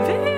[0.00, 0.29] Very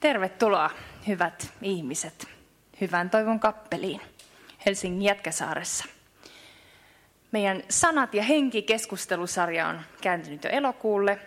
[0.00, 0.70] Tervetuloa,
[1.06, 2.28] hyvät ihmiset,
[2.80, 4.00] hyvän toivon kappeliin
[4.66, 5.84] Helsingin Jätkäsaaressa.
[7.32, 11.18] Meidän Sanat ja henki keskustelusarja on kääntynyt jo elokuulle.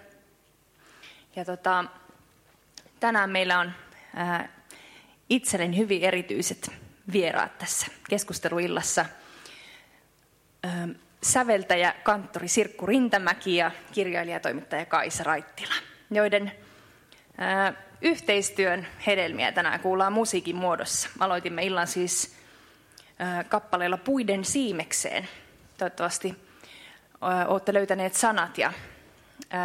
[1.35, 1.85] Ja tota,
[2.99, 3.71] tänään meillä on
[4.15, 4.49] ää,
[5.29, 6.71] itselleni hyvin erityiset
[7.11, 9.05] vieraat tässä keskusteluillassa.
[10.63, 10.87] Ää,
[11.23, 15.73] säveltäjä, kanttori Sirkku Rintämäki ja kirjailija toimittaja Kaisa Raittila,
[16.11, 16.51] joiden
[17.37, 17.73] ää,
[18.03, 21.09] yhteistyön hedelmiä tänään kuullaan musiikin muodossa.
[21.19, 22.35] Aloitimme illan siis
[23.49, 25.27] kappaleella Puiden siimekseen.
[25.77, 26.35] Toivottavasti
[27.47, 28.73] olette löytäneet sanat ja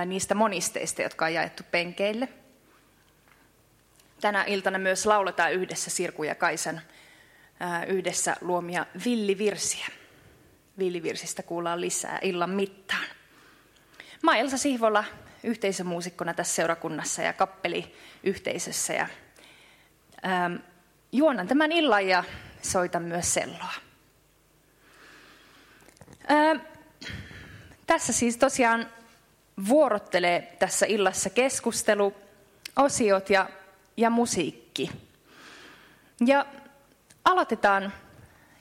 [0.07, 2.29] niistä monisteista, jotka on jaettu penkeille.
[4.21, 6.81] Tänä iltana myös lauletaan yhdessä Sirku ja Kaisan
[7.87, 9.87] yhdessä luomia villivirsiä.
[10.79, 13.05] Villivirsistä kuullaan lisää illan mittaan.
[14.23, 15.05] Mä Elsa Sihvola,
[15.43, 18.93] yhteisömuusikkona tässä seurakunnassa ja kappeliyhteisössä.
[18.93, 19.09] Ja,
[20.27, 20.55] ähm,
[21.13, 22.25] juonan tämän illan ja
[22.63, 23.75] soitan myös selloa.
[26.31, 26.59] Ähm,
[27.87, 28.87] tässä siis tosiaan
[29.69, 32.15] vuorottelee tässä illassa keskustelu,
[32.77, 33.49] osiot ja,
[33.97, 34.91] ja musiikki.
[36.27, 36.47] Ja
[37.25, 37.93] aloitetaan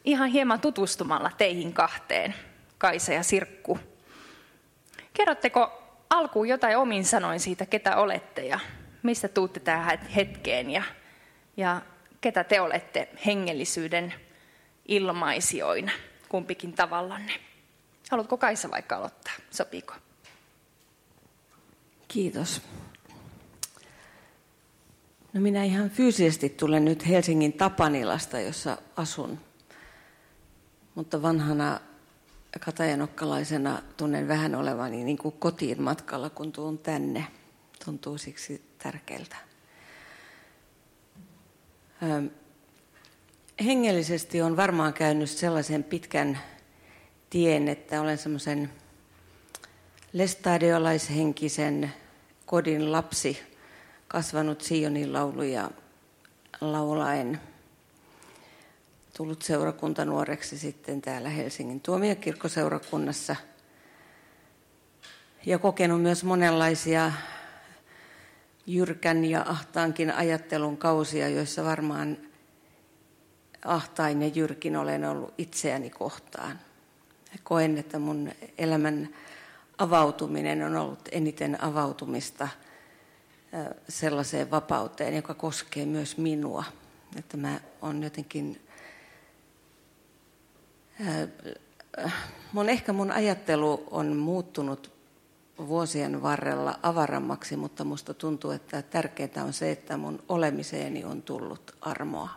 [0.05, 2.35] ihan hieman tutustumalla teihin kahteen,
[2.77, 3.79] Kaisa ja Sirkku.
[5.13, 8.59] Kerrotteko alkuun jotain omin sanoin siitä, ketä olette ja
[9.03, 10.83] mistä tuutte tähän hetkeen ja,
[11.57, 11.81] ja
[12.21, 14.13] ketä te olette hengellisyyden
[14.87, 15.91] ilmaisijoina,
[16.29, 17.33] kumpikin tavallanne.
[18.11, 19.33] Haluatko Kaisa vaikka aloittaa?
[19.51, 19.93] Sopiiko?
[22.07, 22.61] Kiitos.
[25.33, 29.39] No minä ihan fyysisesti tulen nyt Helsingin Tapanilasta, jossa asun.
[30.95, 31.79] Mutta vanhana
[32.65, 37.27] katajanokkalaisena tunnen vähän olevani niin kuin kotiin matkalla, kun tuun tänne.
[37.85, 39.35] Tuntuu siksi tärkeältä.
[43.65, 46.39] Hengellisesti on varmaan käynyt sellaisen pitkän
[47.29, 48.69] tien, että olen semmoisen
[50.13, 51.93] lestadiolaishenkisen
[52.45, 53.39] kodin lapsi,
[54.07, 55.71] kasvanut Sionin lauluja
[56.61, 57.39] laulaen–
[59.17, 63.35] tullut seurakuntanuoreksi sitten täällä Helsingin tuomiokirkkoseurakunnassa
[65.45, 67.11] ja kokenut myös monenlaisia
[68.67, 72.17] jyrkän ja ahtaankin ajattelun kausia, joissa varmaan
[73.65, 76.59] ahtain ja jyrkin olen ollut itseäni kohtaan.
[77.43, 79.09] Koen, että mun elämän
[79.77, 82.47] avautuminen on ollut eniten avautumista
[83.89, 86.63] sellaiseen vapauteen, joka koskee myös minua.
[87.15, 88.66] Että mä on jotenkin,
[92.51, 94.97] mun, ehkä mun ajattelu on muuttunut
[95.57, 101.75] vuosien varrella avarammaksi, mutta musta tuntuu, että tärkeää on se, että mun olemiseeni on tullut
[101.81, 102.29] armoa.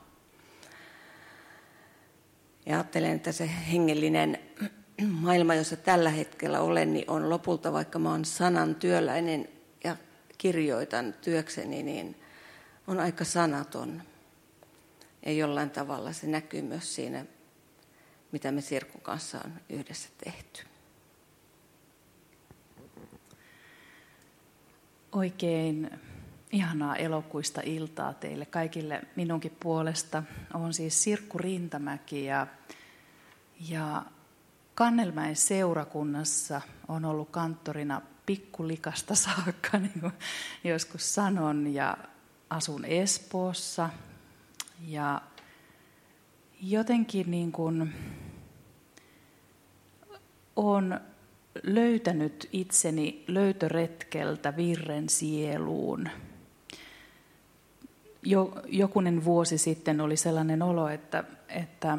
[2.66, 4.38] Ja ajattelen, että se hengellinen
[5.22, 9.48] maailma, jossa tällä hetkellä olen, niin on lopulta, vaikka mä olen sanan työläinen
[9.84, 9.96] ja
[10.38, 12.16] kirjoitan työkseni, niin
[12.86, 14.02] on aika sanaton.
[15.26, 17.24] Ja jollain tavalla se näkyy myös siinä,
[18.32, 20.62] mitä me Sirkun kanssa on yhdessä tehty.
[25.12, 25.90] Oikein
[26.52, 30.22] ihanaa elokuista iltaa teille kaikille minunkin puolesta.
[30.54, 32.46] Olen siis Sirkku Rintamäki ja,
[33.68, 34.02] ja
[34.80, 40.12] Kannelmäen seurakunnassa on ollut kanttorina pikkulikasta saakka, niin kuin
[40.64, 41.96] joskus sanon, ja
[42.50, 43.90] asun Espoossa.
[44.86, 45.22] Ja
[46.62, 47.92] jotenkin niin kuin
[50.56, 51.00] on
[51.62, 56.08] löytänyt itseni löytöretkeltä virren sieluun.
[58.22, 61.98] Jo, jokunen vuosi sitten oli sellainen olo, että, että,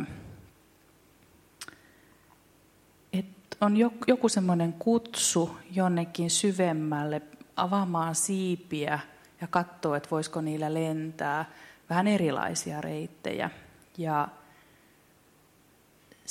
[3.14, 3.78] että on
[4.08, 7.22] joku semmoinen kutsu jonnekin syvemmälle
[7.56, 9.00] avaamaan siipiä
[9.42, 11.46] ja katsoa, että voisiko niillä lentää
[11.90, 13.50] vähän erilaisia reittejä.
[13.98, 14.28] Ja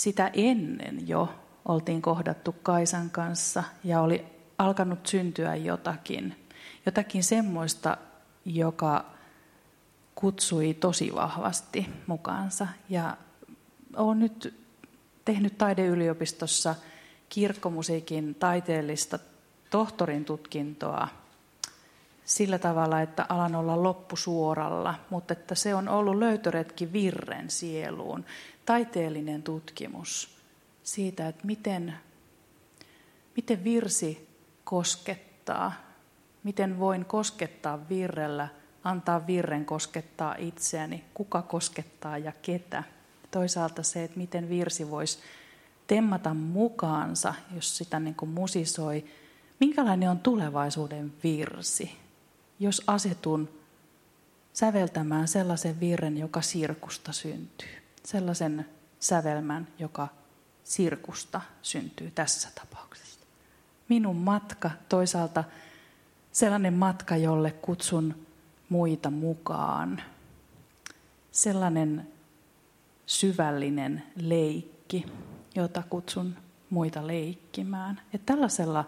[0.01, 1.29] sitä ennen jo
[1.65, 4.25] oltiin kohdattu Kaisan kanssa ja oli
[4.59, 6.47] alkanut syntyä jotakin.
[6.87, 7.97] Jotakin semmoista,
[8.45, 9.05] joka
[10.15, 12.67] kutsui tosi vahvasti mukaansa.
[12.89, 13.17] Ja
[13.97, 14.55] olen nyt
[15.25, 16.75] tehnyt taideyliopistossa
[17.29, 19.19] kirkkomusiikin taiteellista
[19.71, 21.09] tohtorin tutkintoa
[22.31, 28.25] sillä tavalla, että alan olla loppusuoralla, mutta että se on ollut löytöretki virren sieluun,
[28.67, 30.29] taiteellinen tutkimus–
[30.83, 31.95] siitä, että miten,
[33.37, 34.29] miten virsi
[34.65, 35.73] koskettaa,
[36.43, 38.49] miten voin koskettaa virrellä,
[38.85, 42.85] antaa virren koskettaa itseäni, kuka koskettaa ja ketä.
[43.31, 45.19] Toisaalta se, että miten virsi voisi
[45.87, 49.05] temmata mukaansa, jos sitä niin kuin musisoi.
[49.61, 51.99] Minkälainen on tulevaisuuden virsi,
[52.61, 53.49] jos asetun
[54.53, 57.69] säveltämään sellaisen virren, joka sirkusta syntyy.
[58.05, 58.67] Sellaisen
[59.01, 60.09] sävelmän, joka
[60.65, 63.21] sirkusta syntyy tässä tapauksessa.
[63.89, 65.45] Minun matka toisaalta
[66.33, 68.27] sellainen matka, jolle kutsun
[68.69, 70.03] muita mukaan.
[71.33, 72.09] Sellainen
[73.07, 75.07] syvällinen leikki,
[75.55, 76.37] jota kutsun
[76.71, 78.01] muita leikkimään.
[78.13, 78.85] Ja tällaisella,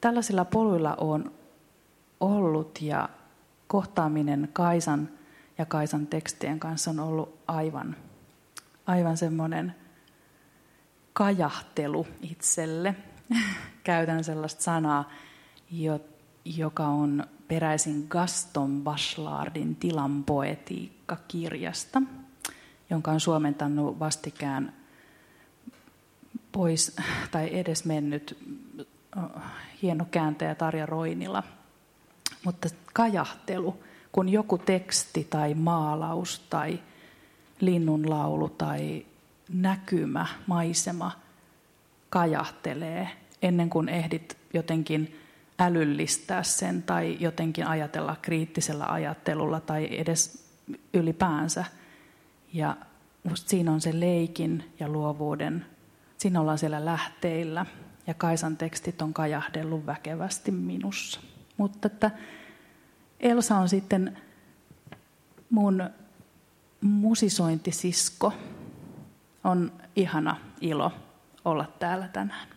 [0.00, 1.32] tällaisilla poluilla on
[2.20, 3.08] ollut ja
[3.66, 5.08] kohtaaminen Kaisan
[5.58, 7.96] ja Kaisan tekstien kanssa on ollut aivan,
[8.86, 9.74] aivan semmoinen
[11.12, 12.94] kajahtelu itselle.
[13.84, 15.10] Käytän sellaista sanaa,
[16.44, 22.02] joka on peräisin Gaston Bachlardin Tilan poetiikka-kirjasta,
[22.90, 24.72] jonka on suomentanut vastikään
[26.52, 26.96] pois
[27.30, 28.38] tai edes mennyt
[29.82, 31.42] hieno kääntäjä Tarja Roinila.
[32.44, 36.80] Mutta kajahtelu, kun joku teksti tai maalaus tai
[37.60, 39.06] linnunlaulu tai
[39.48, 41.12] näkymä, maisema
[42.10, 43.10] kajahtelee
[43.42, 45.20] ennen kuin ehdit jotenkin
[45.58, 50.44] älyllistää sen tai jotenkin ajatella kriittisellä ajattelulla tai edes
[50.94, 51.64] ylipäänsä.
[52.52, 52.76] Ja
[53.34, 55.66] siinä on se leikin ja luovuuden,
[56.18, 57.66] siinä ollaan siellä lähteillä
[58.06, 61.20] ja Kaisan tekstit on kajahdellut väkevästi minussa.
[61.56, 62.10] Mutta että
[63.20, 64.18] Elsa on sitten
[65.50, 65.90] mun
[66.80, 68.32] musisointisisko,
[69.44, 70.92] on ihana ilo
[71.44, 72.48] olla täällä tänään.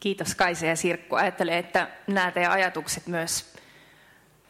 [0.00, 1.14] Kiitos Kaisa ja Sirkku.
[1.14, 3.54] Ajattelen, että nämä teidän ajatukset myös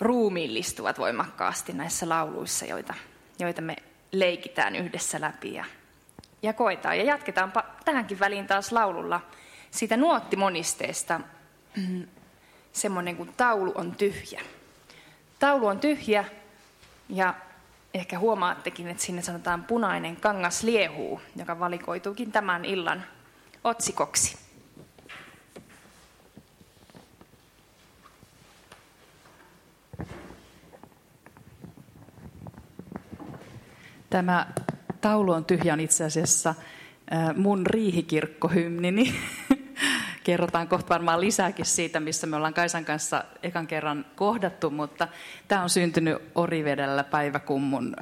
[0.01, 2.95] ruumiillistuvat voimakkaasti näissä lauluissa, joita,
[3.39, 3.77] joita me
[4.13, 5.65] leikitään yhdessä läpi ja,
[6.43, 6.99] ja koetaan.
[6.99, 9.21] Ja jatketaanpa tähänkin väliin taas laululla
[9.71, 11.21] siitä nuottimonisteesta.
[11.79, 12.07] Mm,
[12.73, 14.43] semmoinen kuin taulu on tyhjä.
[15.39, 16.25] Taulu on tyhjä
[17.09, 17.35] ja
[17.95, 23.05] ehkä huomaattekin, että sinne sanotaan punainen kangas liehuu, joka valikoituukin tämän illan
[23.65, 24.37] otsikoksi.
[34.11, 34.47] Tämä
[35.01, 36.55] taulu on tyhjän itse asiassa
[37.13, 39.15] äh, mun riihikirkkohymnini.
[40.29, 45.09] Kerrotaan kohta varmaan lisääkin siitä, missä me ollaan Kaisan kanssa ekan kerran kohdattu, mutta
[45.49, 47.97] tämä on syntynyt Orivedellä päiväkummun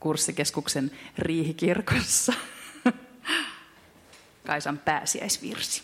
[0.00, 2.32] kurssikeskuksen riihikirkossa.
[4.46, 5.82] Kaisan pääsiäisvirsi.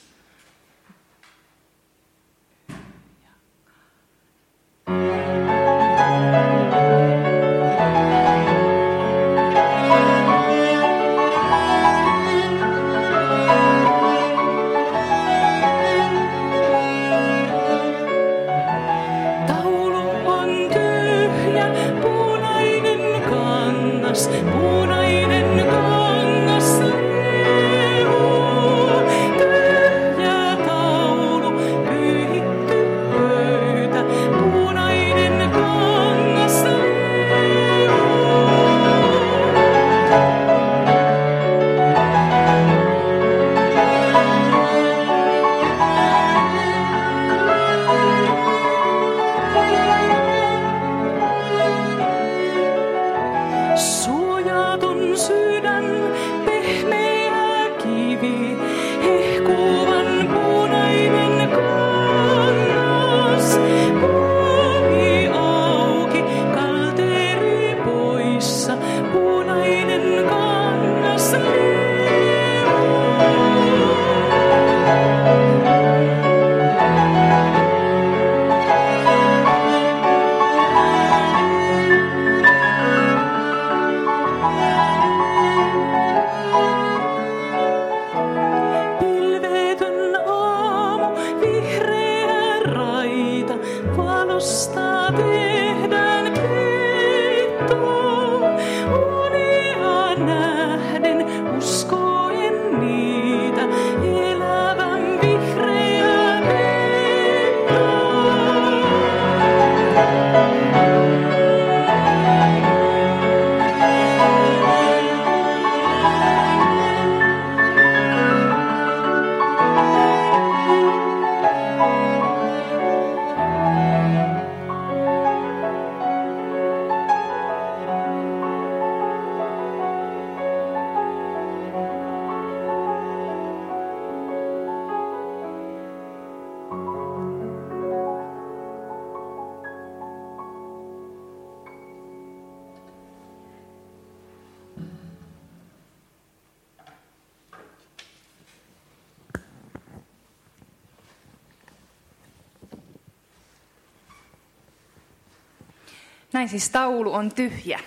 [156.33, 157.81] Näin siis taulu on tyhjä.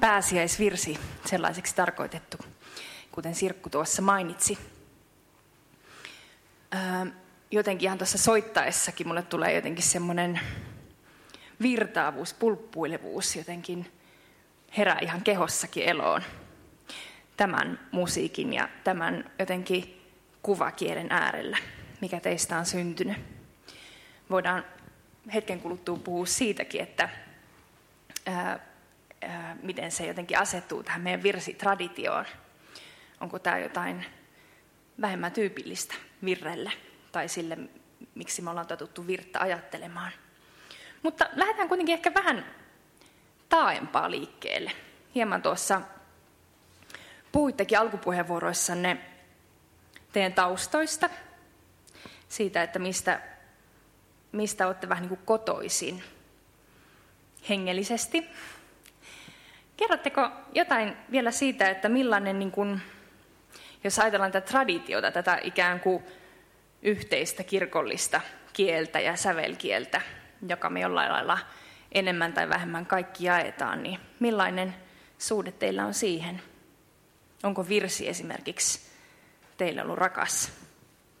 [0.00, 2.38] Pääsiäisvirsi sellaiseksi tarkoitettu,
[3.12, 4.58] kuten Sirkku tuossa mainitsi.
[6.74, 7.12] Öö,
[7.50, 10.40] jotenkin ihan tuossa soittaessakin mulle tulee jotenkin semmoinen
[11.62, 13.92] virtaavuus, pulppuilevuus jotenkin
[14.76, 16.22] herää ihan kehossakin eloon
[17.36, 20.02] tämän musiikin ja tämän jotenkin
[20.42, 21.58] kuvakielen äärellä,
[22.00, 23.16] mikä teistä on syntynyt.
[24.30, 24.64] Voidaan
[25.34, 27.08] hetken kuluttua puhua siitäkin, että
[28.26, 28.58] ää,
[29.22, 32.24] ää, miten se jotenkin asettuu tähän meidän virsitraditioon.
[33.20, 34.06] Onko tämä jotain
[35.00, 36.72] vähemmän tyypillistä virrelle
[37.12, 37.58] tai sille,
[38.14, 40.12] miksi me ollaan totuttu virta ajattelemaan.
[41.02, 42.46] Mutta lähdetään kuitenkin ehkä vähän
[43.48, 44.72] taaempaa liikkeelle.
[45.14, 45.80] Hieman tuossa
[47.32, 48.96] puhuittekin alkupuheenvuoroissanne
[50.12, 51.10] teidän taustoista,
[52.28, 53.20] siitä, että mistä,
[54.32, 56.02] mistä olette vähän niin kuin kotoisin–
[57.48, 58.26] hengellisesti.
[59.76, 62.82] Kerrotteko jotain vielä siitä, että millainen, niin kuin,
[63.84, 66.02] jos ajatellaan tätä traditiota, tätä ikään kuin
[66.82, 68.20] yhteistä kirkollista
[68.52, 70.00] kieltä ja sävelkieltä,
[70.48, 71.38] joka me jollain lailla
[71.92, 74.74] enemmän tai vähemmän kaikki jaetaan, niin millainen
[75.18, 76.42] suhde teillä on siihen?
[77.42, 78.80] Onko virsi esimerkiksi
[79.56, 80.52] teillä ollut rakas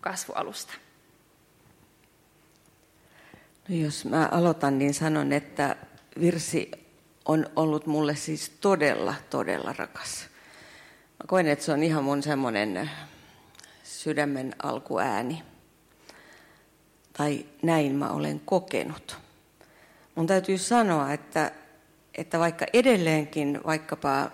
[0.00, 0.74] kasvualusta?
[3.68, 5.76] No jos mä aloitan, niin sanon, että
[6.20, 6.70] virsi
[7.24, 10.26] on ollut mulle siis todella, todella rakas.
[11.18, 12.90] Mä koen, että se on ihan mun semmoinen
[13.84, 15.42] sydämen alkuääni.
[17.12, 19.18] Tai näin mä olen kokenut.
[20.14, 21.52] Mun täytyy sanoa, että,
[22.14, 24.30] että vaikka edelleenkin vaikkapa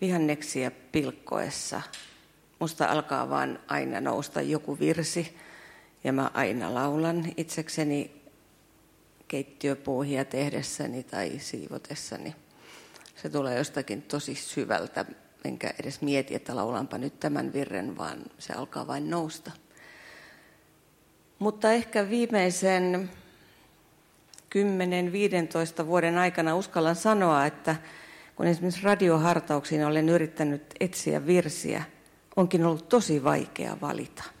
[0.00, 1.82] vihanneksia pilkkoessa
[2.58, 5.36] musta alkaa vaan aina nousta joku virsi
[6.04, 8.15] ja mä aina laulan itsekseni
[9.28, 12.34] keittiöpuuhia tehdessäni tai siivotessani
[13.16, 15.04] Se tulee jostakin tosi syvältä,
[15.44, 19.50] enkä edes mieti, että laulanpa nyt tämän virren, vaan se alkaa vain nousta.
[21.38, 23.10] Mutta ehkä viimeisen
[25.82, 27.76] 10-15 vuoden aikana uskallan sanoa, että
[28.36, 31.82] kun esimerkiksi radiohartauksiin olen yrittänyt etsiä virsiä,
[32.36, 34.35] onkin ollut tosi vaikea valita.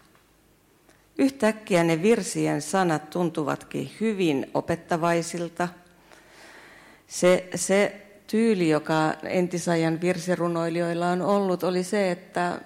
[1.18, 5.68] Yhtäkkiä ne virsien sanat tuntuvatkin hyvin opettavaisilta.
[7.06, 12.60] Se, se tyyli, joka entisajan virsirunoilijoilla on ollut, oli se, että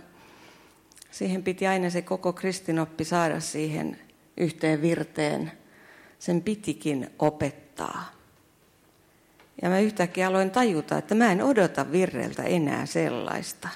[1.10, 3.98] siihen piti aina se koko kristinoppi saada siihen
[4.36, 5.52] yhteen virteen.
[6.18, 8.12] Sen pitikin opettaa.
[9.62, 13.68] Ja mä yhtäkkiä aloin tajuta, että mä en odota virreltä enää sellaista.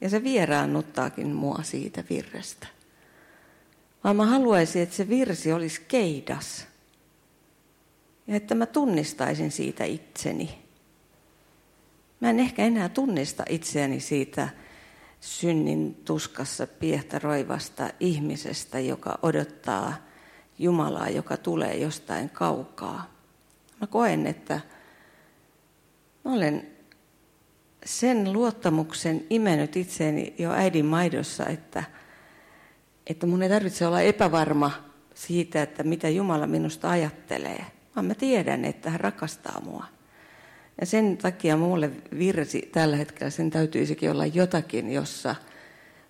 [0.00, 2.66] Ja se vieraannuttaakin mua siitä virrestä.
[4.04, 6.66] Vaan mä haluaisin, että se virsi olisi keidas.
[8.26, 10.58] Ja että mä tunnistaisin siitä itseni.
[12.20, 14.48] Mä en ehkä enää tunnista itseäni siitä
[15.20, 19.94] synnin tuskassa piehtaroivasta ihmisestä, joka odottaa
[20.58, 23.10] Jumalaa, joka tulee jostain kaukaa.
[23.80, 24.60] Mä koen, että
[26.24, 26.66] mä olen
[27.84, 31.84] sen luottamuksen imennyt itseeni jo äidin maidossa, että,
[33.10, 34.70] että mun ei tarvitse olla epävarma
[35.14, 39.84] siitä, että mitä Jumala minusta ajattelee, vaan mä tiedän, että hän rakastaa mua.
[40.80, 45.34] Ja sen takia mulle virsi tällä hetkellä, sen täytyisikin olla jotakin, jossa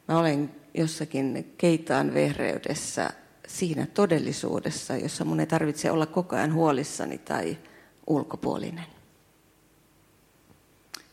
[0.08, 3.10] mä olen jossakin keitaan vehreydessä
[3.46, 7.58] siinä todellisuudessa, jossa mun ei tarvitse olla koko ajan huolissani tai
[8.06, 8.86] ulkopuolinen.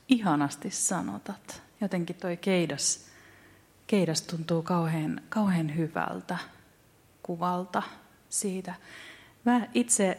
[0.08, 1.62] Ihanasti sanotat.
[1.82, 3.08] Jotenkin toi keidas,
[3.88, 6.38] keidas tuntuu kauhean, kauhean hyvältä
[7.23, 7.84] kuvalta
[8.30, 8.73] siitä.
[9.45, 10.17] Mä itse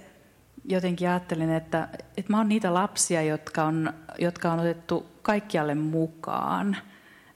[0.64, 6.76] jotenkin ajattelin, että, että mä oon niitä lapsia, jotka on, jotka on otettu kaikkialle mukaan.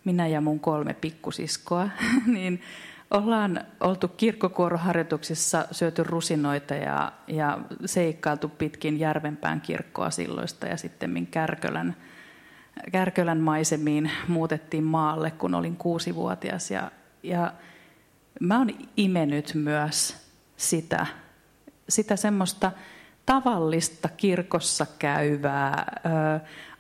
[0.05, 1.89] Minä ja mun kolme pikkusiskoa.
[2.27, 2.63] niin
[3.11, 11.97] ollaan oltu kirkkokuoroharjoituksissa, syöty rusinoita ja, ja seikkailtu pitkin Järvenpään kirkkoa silloista ja sitten Kärkölän,
[12.93, 16.71] Kärkölän maisemiin muutettiin maalle, kun olin kuusivuotias.
[16.71, 16.91] Ja,
[17.23, 17.53] ja
[18.41, 20.17] mä oon imenyt myös
[20.57, 21.07] sitä,
[21.89, 22.73] sitä semmoista
[23.27, 26.01] tavallista kirkossa käyvää,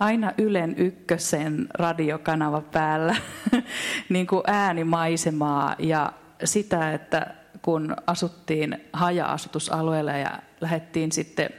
[0.00, 3.16] aina Ylen ykkösen radiokanava päällä,
[4.09, 6.12] niin kuin äänimaisemaa ja
[6.44, 11.50] sitä, että kun asuttiin haja-asutusalueella ja lähdettiin sitten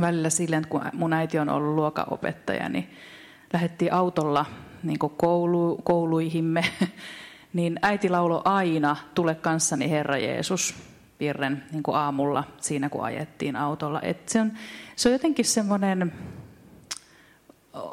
[0.00, 2.90] välillä silleen, kun mun äiti on ollut luokanopettaja, niin
[3.52, 4.46] lähdettiin autolla
[4.82, 6.64] niin koulu, kouluihimme,
[7.52, 10.74] niin äiti lauloi aina, tule kanssani Herra Jeesus
[11.20, 14.00] virren niin kuin aamulla siinä, kun ajettiin autolla.
[14.02, 14.52] Et se, on,
[14.96, 16.12] se on jotenkin semmoinen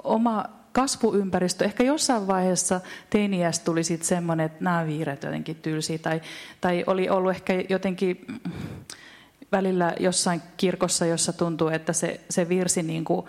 [0.03, 1.65] oma kasvuympäristö.
[1.65, 5.97] Ehkä jossain vaiheessa teiniäs tuli sitten semmoinen, että nämä viiret jotenkin tylsiä.
[5.97, 6.21] Tai,
[6.61, 8.27] tai oli ollut ehkä jotenkin
[9.51, 13.25] välillä jossain kirkossa, jossa tuntuu, että se, se virsi niin kuin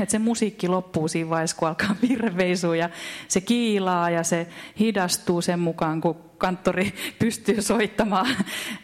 [0.00, 2.90] että se musiikki loppuu siinä vaiheessa, kun alkaa virveisu ja
[3.28, 4.46] se kiilaa ja se
[4.78, 8.26] hidastuu sen mukaan, kun kanttori pystyy soittamaan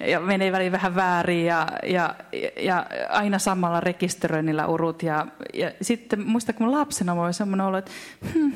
[0.00, 2.14] ja menee väliin vähän väärin ja, ja,
[2.60, 5.02] ja aina samalla rekisteröinnillä urut.
[5.02, 7.90] Ja, ja sitten muista, kun lapsena voi semmoinen olla, että,
[8.32, 8.52] hmm,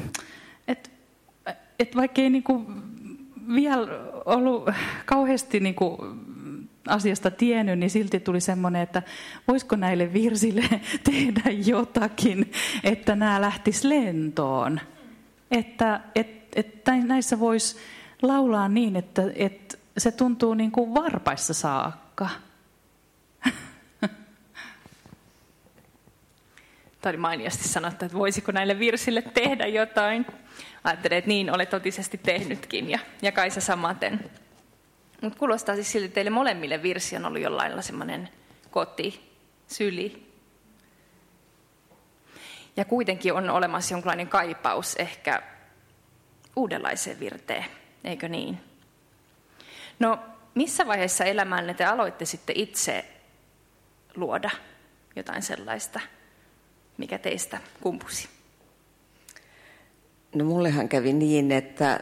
[0.68, 0.90] että,
[1.78, 2.70] että vaikka ei niinku
[3.54, 3.88] vielä
[4.24, 4.70] ollut
[5.06, 6.06] kauheasti niinku
[6.88, 9.02] asiasta tiennyt, niin silti tuli semmoinen, että
[9.48, 10.64] voisiko näille virsille
[11.10, 12.52] tehdä jotakin,
[12.84, 14.80] että nämä lähtis lentoon.
[15.50, 17.76] Että et, et näissä voisi
[18.22, 22.28] laulaa niin, että, että se tuntuu niin kuin varpaissa saakka.
[27.00, 30.26] Tämä oli mainiasti sanottu, että voisiko näille virsille tehdä jotain.
[30.84, 34.30] Ajattelin, että niin olet totisesti tehnytkin ja, ja Kaisa samaten.
[35.24, 38.28] Mutta kuulostaa siis että teille molemmille virsi on ollut jollain lailla semmoinen
[38.70, 39.30] koti,
[39.68, 40.32] syli.
[42.76, 45.42] Ja kuitenkin on olemassa jonkinlainen kaipaus ehkä
[46.56, 47.64] uudenlaiseen virteen,
[48.04, 48.60] eikö niin?
[49.98, 50.18] No,
[50.54, 53.04] missä vaiheessa elämänne te aloitte sitten itse
[54.16, 54.50] luoda
[55.16, 56.00] jotain sellaista,
[56.98, 58.28] mikä teistä kumpusi?
[60.34, 62.00] No mullehan kävi niin, että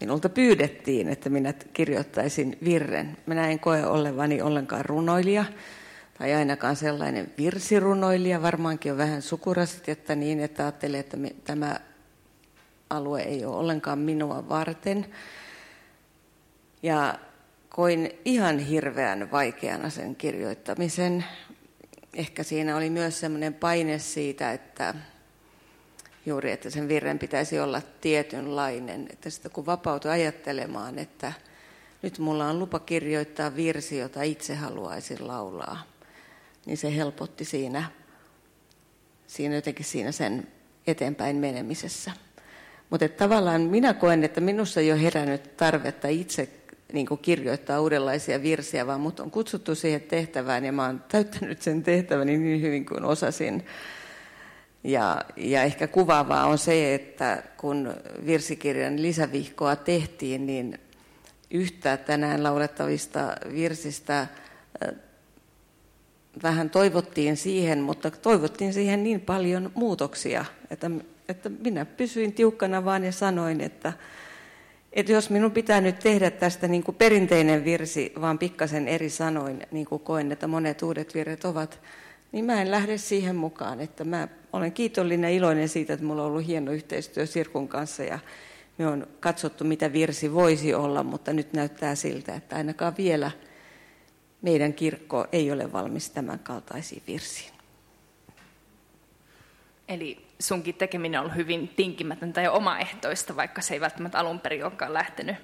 [0.00, 3.16] minulta pyydettiin, että minä kirjoittaisin virren.
[3.26, 5.44] Minä en koe olevani ollenkaan runoilija,
[6.18, 8.42] tai ainakaan sellainen virsirunoilija.
[8.42, 11.80] Varmaankin on vähän sukurasitetta niin, että ajattelee, että tämä
[12.90, 15.06] alue ei ole ollenkaan minua varten.
[16.82, 17.18] Ja
[17.68, 21.24] koin ihan hirveän vaikeana sen kirjoittamisen.
[22.14, 24.94] Ehkä siinä oli myös sellainen paine siitä, että
[26.26, 29.06] juuri, että sen virren pitäisi olla tietynlainen.
[29.12, 31.32] Että sitten kun vapautui ajattelemaan, että
[32.02, 35.82] nyt mulla on lupa kirjoittaa virsi, jota itse haluaisin laulaa,
[36.66, 37.84] niin se helpotti siinä,
[39.26, 40.48] siinä jotenkin siinä sen
[40.86, 42.10] eteenpäin menemisessä.
[42.90, 46.48] Mutta tavallaan minä koen, että minussa ei ole herännyt tarvetta itse
[46.92, 51.82] niin kirjoittaa uudenlaisia virsiä, vaan mut on kutsuttu siihen tehtävään ja mä oon täyttänyt sen
[51.82, 53.64] tehtäväni niin hyvin kuin osasin.
[54.84, 57.94] Ja, ja ehkä kuvaavaa on se, että kun
[58.26, 60.78] virsikirjan lisävihkoa tehtiin, niin
[61.50, 64.28] yhtä tänään laulettavista virsistä äh,
[66.42, 70.90] vähän toivottiin siihen, mutta toivottiin siihen niin paljon muutoksia, että,
[71.28, 73.92] että minä pysyin tiukkana vaan ja sanoin, että,
[74.92, 79.66] että jos minun pitää nyt tehdä tästä niin kuin perinteinen virsi, vaan pikkasen eri sanoin,
[79.70, 81.80] niin kuin koen, että monet uudet virret ovat,
[82.32, 83.80] niin mä en lähde siihen mukaan.
[83.80, 88.02] Että mä olen kiitollinen ja iloinen siitä, että mulla on ollut hieno yhteistyö Sirkun kanssa
[88.02, 88.18] ja
[88.78, 93.30] me on katsottu, mitä virsi voisi olla, mutta nyt näyttää siltä, että ainakaan vielä
[94.42, 97.54] meidän kirkko ei ole valmis tämän kaltaisiin virsiin.
[99.88, 104.64] Eli sunkin tekeminen on ollut hyvin tinkimätöntä ja omaehtoista, vaikka se ei välttämättä alun perin
[104.64, 105.36] olekaan lähtenyt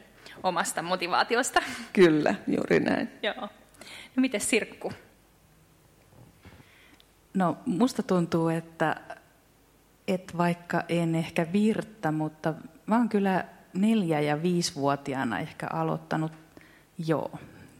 [0.42, 1.62] omasta motivaatiosta.
[1.92, 3.09] Kyllä, juuri näin.
[3.23, 3.49] Joo.
[4.16, 4.92] No miten Sirkku?
[7.35, 8.97] No musta tuntuu, että,
[10.09, 12.55] että vaikka en ehkä virttä, mutta
[12.87, 16.33] mä oon kyllä neljä- ja viisivuotiaana ehkä aloittanut
[17.07, 17.31] jo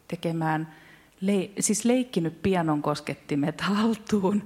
[0.09, 0.75] tekemään,
[1.21, 4.45] le, siis leikkinyt pianon koskettimet haltuun.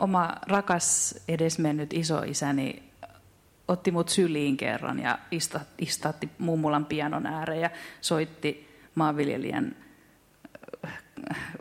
[0.00, 2.82] Oma rakas edesmennyt isoisäni
[3.68, 5.18] otti mut syliin kerran ja
[5.78, 7.70] istatti mummulan pianon ääreen ja
[8.00, 9.76] soitti maanviljelijän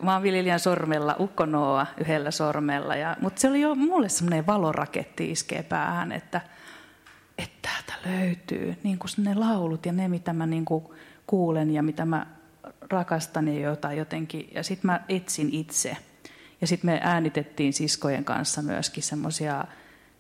[0.02, 2.96] maanviljelijän sormella, ukkonoa yhdellä sormella.
[2.96, 6.42] Ja, mutta se oli jo mulle semmoinen valoraketti iskee päähän, että,
[7.38, 10.86] että täältä löytyy niin kuin ne laulut ja ne, mitä mä niin kuin
[11.28, 12.26] kuulen ja mitä mä
[12.92, 14.50] rakastan ja jotain jotenkin.
[14.54, 15.98] Ja sitten mä etsin itse.
[16.62, 19.66] Ja sitten me äänitettiin siskojen kanssa myöskin semmoisia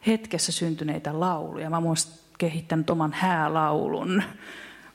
[0.07, 1.69] hetkessä syntyneitä lauluja.
[1.69, 1.95] Mä oon
[2.37, 4.23] kehittänyt oman häälaulun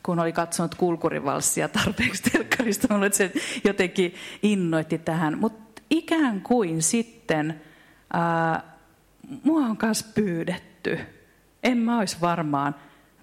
[0.09, 3.33] kun oli katsonut kulkurivalssia tarpeeksi telkkarista, että se
[3.65, 5.39] jotenkin innoitti tähän.
[5.39, 7.61] Mutta ikään kuin sitten
[8.13, 8.63] ää,
[9.43, 10.99] mua on myös pyydetty.
[11.63, 12.75] En mä olisi varmaan,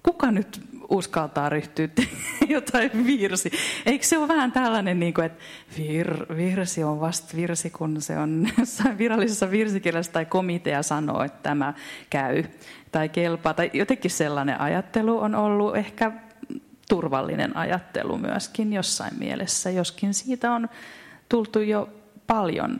[0.02, 1.88] kuka nyt uskaltaa ryhtyä
[2.48, 3.50] jotain virsi.
[3.86, 5.44] Eikö se ole vähän tällainen, niin kuin, että
[5.78, 11.42] vir, virsi on vasta virsi, kun se on jossain virallisessa virsikirjassa tai komitea sanoo, että
[11.42, 11.74] tämä
[12.10, 12.44] käy
[12.92, 13.54] tai kelpaa.
[13.54, 16.12] Tai jotenkin sellainen ajattelu on ollut ehkä
[16.88, 20.68] turvallinen ajattelu myöskin jossain mielessä, joskin siitä on
[21.28, 21.88] tultu jo
[22.26, 22.78] paljon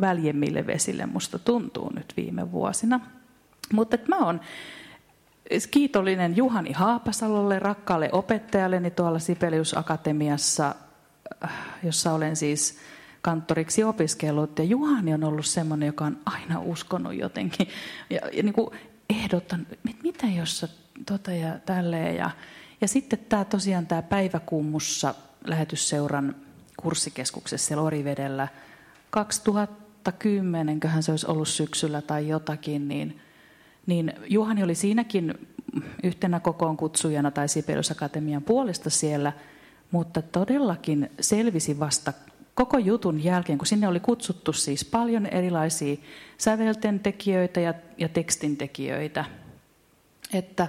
[0.00, 3.00] väljemmille vesille, musta tuntuu nyt viime vuosina.
[3.72, 4.40] Mutta mä oon
[5.70, 10.74] kiitollinen Juhani Haapasalolle, rakkaalle opettajalleni tuolla Sibelius Akatemiassa,
[11.82, 12.78] jossa olen siis
[13.22, 14.58] kanttoriksi opiskellut.
[14.58, 17.68] Ja Juhani on ollut semmoinen, joka on aina uskonut jotenkin
[18.10, 18.70] ja, ja niin kuin
[19.10, 20.68] ehdottanut, että mitä jos sä
[21.06, 22.16] tota ja tälleen.
[22.16, 22.30] Ja,
[22.80, 25.14] ja sitten tämä tosiaan tämä Päiväkummussa
[25.44, 26.36] lähetysseuran
[26.76, 28.48] kurssikeskuksessa siellä Orivedellä.
[29.10, 33.20] 2010, köhän se olisi ollut syksyllä tai jotakin, niin,
[33.86, 35.48] niin Juhani oli siinäkin
[36.02, 39.32] yhtenä kokoon kutsujana tai Sibelius Akatemian puolesta siellä,
[39.90, 42.12] mutta todellakin selvisi vasta
[42.54, 45.96] koko jutun jälkeen, kun sinne oli kutsuttu siis paljon erilaisia
[46.38, 49.24] sävelten tekijöitä ja, ja tekstintekijöitä,
[50.32, 50.68] että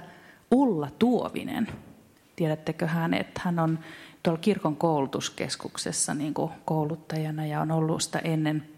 [0.50, 1.68] Ulla Tuovinen–
[2.42, 3.38] Tiedättekö hänet?
[3.38, 3.78] Hän on
[4.22, 8.68] tuolla kirkon koulutuskeskuksessa niin kuin kouluttajana ja on ollut sitä ennen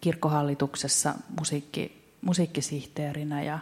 [0.00, 3.58] kirkkohallituksessa musiikki, musiikkisihteerinä ja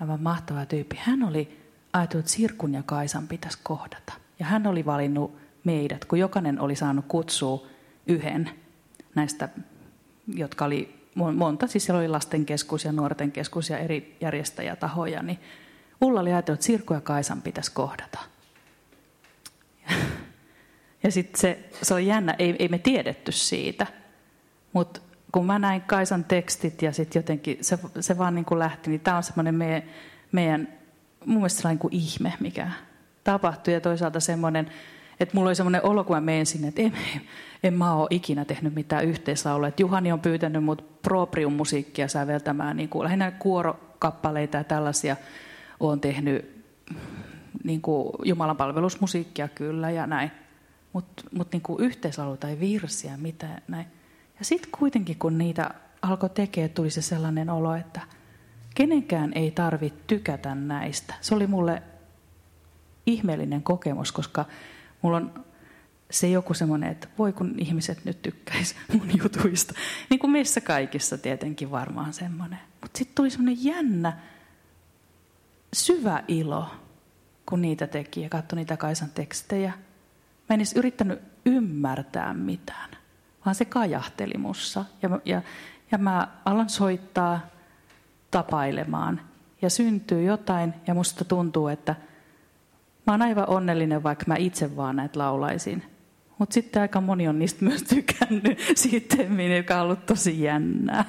[0.00, 0.96] aivan mahtava tyyppi.
[1.00, 1.60] Hän oli
[1.92, 4.12] ajatellut, että Sirkun ja Kaisan pitäisi kohdata.
[4.38, 7.66] Ja hän oli valinnut meidät, kun jokainen oli saanut kutsua
[8.06, 8.50] yhden
[9.14, 9.48] näistä,
[10.26, 15.38] jotka oli monta, siis siellä oli lastenkeskus ja nuorten keskus ja eri järjestäjätahoja, niin
[16.00, 18.33] Ulla oli ajatellut, että Sirkku ja Kaisan pitäisi kohdata.
[21.04, 23.86] Ja sitten se, se on jännä, ei, ei me tiedetty siitä.
[24.72, 25.00] Mutta
[25.32, 29.00] kun mä näin Kaisan tekstit ja sitten jotenkin se, se vaan niin kuin lähti, niin
[29.00, 29.82] tämä on semmoinen meidän,
[30.32, 30.68] meidän,
[31.24, 32.70] mun mielestä sellainen kuin ihme, mikä
[33.24, 33.74] tapahtui.
[33.74, 34.70] Ja toisaalta semmoinen,
[35.20, 36.92] että mulla oli semmoinen olo, kun mä menen sinne, että en,
[37.62, 39.68] en mä ole ikinä tehnyt mitään yhteislaulua.
[39.68, 45.16] Että Juhani on pyytänyt mut proprium-musiikkia säveltämään, niin kuin lähinnä kuorokappaleita ja tällaisia
[45.80, 46.64] olen tehnyt
[47.64, 50.30] niin kuin Jumalan palvelusmusiikkia kyllä ja näin
[50.94, 53.86] mutta mut niinku yhteislaulu tai virsiä, mitä näin.
[54.38, 55.70] Ja sitten kuitenkin, kun niitä
[56.02, 58.00] alkoi tekemään, tuli se sellainen olo, että
[58.74, 61.14] Kenenkään ei tarvitse tykätä näistä.
[61.20, 61.82] Se oli mulle
[63.06, 64.44] ihmeellinen kokemus, koska
[65.02, 65.44] mulla on
[66.10, 69.74] se joku semmoinen, että voi kun ihmiset nyt tykkäis mun jutuista.
[70.10, 72.58] Niin kuin meissä kaikissa tietenkin varmaan semmoinen.
[72.80, 74.18] Mutta sitten tuli semmoinen jännä,
[75.72, 76.70] syvä ilo,
[77.46, 79.72] kun niitä teki ja katsoi niitä Kaisan tekstejä.
[80.48, 82.90] Mä en edes yrittänyt ymmärtää mitään,
[83.44, 84.84] vaan se kajahteli mussa.
[85.02, 85.42] Ja, ja,
[85.92, 87.40] ja mä alan soittaa
[88.30, 89.20] tapailemaan
[89.62, 91.94] ja syntyy jotain ja musta tuntuu, että
[93.06, 95.82] mä oon aivan onnellinen, vaikka mä itse vaan näitä laulaisin.
[96.38, 101.04] Mutta sitten aika moni on niistä myös tykännyt sitten, joka on ollut tosi jännää.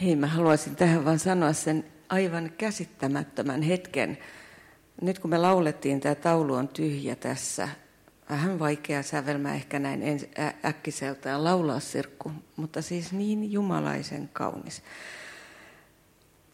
[0.00, 4.18] Hei, mä haluaisin tähän vaan sanoa sen aivan käsittämättömän hetken.
[5.02, 7.68] Nyt kun me laulettiin, tämä taulu on tyhjä tässä.
[8.30, 10.02] Vähän vaikea sävelmä ehkä näin
[10.64, 14.82] äkkiseltään laulaa sirkku, mutta siis niin jumalaisen kaunis.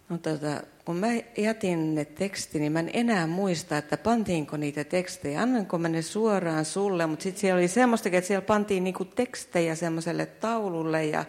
[0.09, 1.07] No, tota, kun mä
[1.37, 5.43] jätin ne teksti, niin mä en enää muista, että pantiinko niitä tekstejä.
[5.43, 9.75] Annanko mä ne suoraan sulle, mutta sitten siellä oli semmoistakin, että siellä pantiin niinku tekstejä
[9.75, 11.25] semmoiselle taululle ja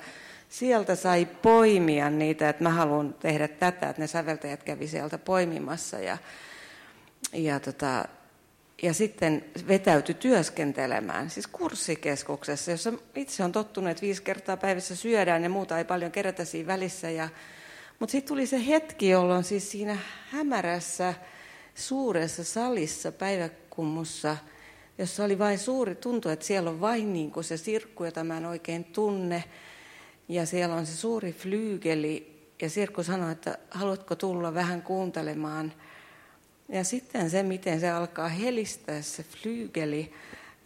[0.49, 5.99] sieltä sai poimia niitä, että mä haluan tehdä tätä, että ne säveltäjät kävi sieltä poimimassa
[5.99, 6.17] ja,
[7.33, 8.05] ja, tota,
[8.81, 15.43] ja sitten vetäytyi työskentelemään, siis kurssikeskuksessa, jossa itse on tottunut, että viisi kertaa päivässä syödään
[15.43, 17.29] ja muuta ei paljon kerätä siinä välissä ja
[17.99, 19.97] mutta sitten tuli se hetki, jolloin siis siinä
[20.31, 21.13] hämärässä
[21.75, 24.37] suuressa salissa päiväkummussa,
[24.97, 28.37] jossa oli vain suuri, tuntu, että siellä on vain niin kuin se sirkku, jota mä
[28.37, 29.43] en oikein tunne,
[30.29, 35.73] ja siellä on se suuri flyygeli, ja Sirkku sanoi, että haluatko tulla vähän kuuntelemaan.
[36.69, 40.13] Ja sitten se, miten se alkaa helistää se flyygeli,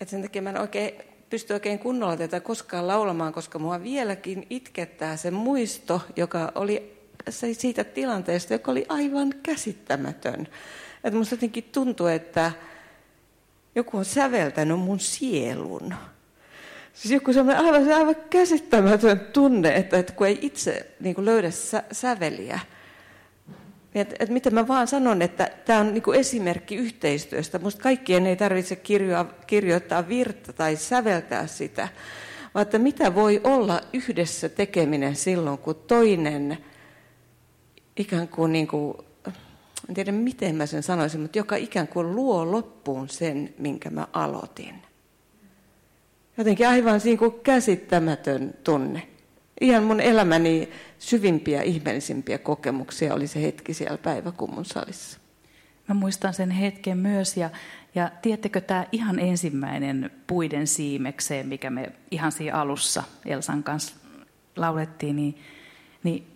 [0.01, 0.93] että sen takia mä en oikein
[1.29, 6.99] pysty oikein kunnolla tätä koskaan laulamaan, koska mua vieläkin itkettää se muisto, joka oli
[7.53, 10.47] siitä tilanteesta, joka oli aivan käsittämätön.
[11.03, 12.51] Että musta jotenkin tuntuu, että
[13.75, 15.93] joku on säveltänyt mun sielun.
[16.93, 21.51] Siis joku sellainen aivan, aivan käsittämätön tunne, että, että kun ei itse niin kuin löydä
[21.51, 22.59] sä, säveliä.
[24.01, 27.59] Että, että miten mä vaan sanon, että tämä on niin kuin esimerkki yhteistyöstä.
[27.59, 31.87] Musta kaikkien ei tarvitse kirjoa, kirjoittaa virta tai säveltää sitä,
[32.53, 36.57] vaan että mitä voi olla yhdessä tekeminen silloin, kun toinen
[37.97, 38.97] ikään kuin, niin kuin
[39.89, 44.07] en tiedä miten mä sen sanoisin, mutta joka ikään kuin luo loppuun sen, minkä mä
[44.13, 44.75] aloitin.
[46.37, 49.07] Jotenkin aivan niin kuin käsittämätön tunne.
[49.61, 50.69] Ihan mun elämäni
[50.99, 55.19] syvimpiä, ihmeellisimpiä kokemuksia oli se hetki siellä päiväkummun salissa.
[55.87, 57.49] Mä muistan sen hetken myös ja,
[57.95, 63.95] ja tiedättekö tämä ihan ensimmäinen puiden siimekseen, mikä me ihan siinä alussa Elsan kanssa
[64.55, 65.37] laulettiin, niin,
[66.03, 66.27] niin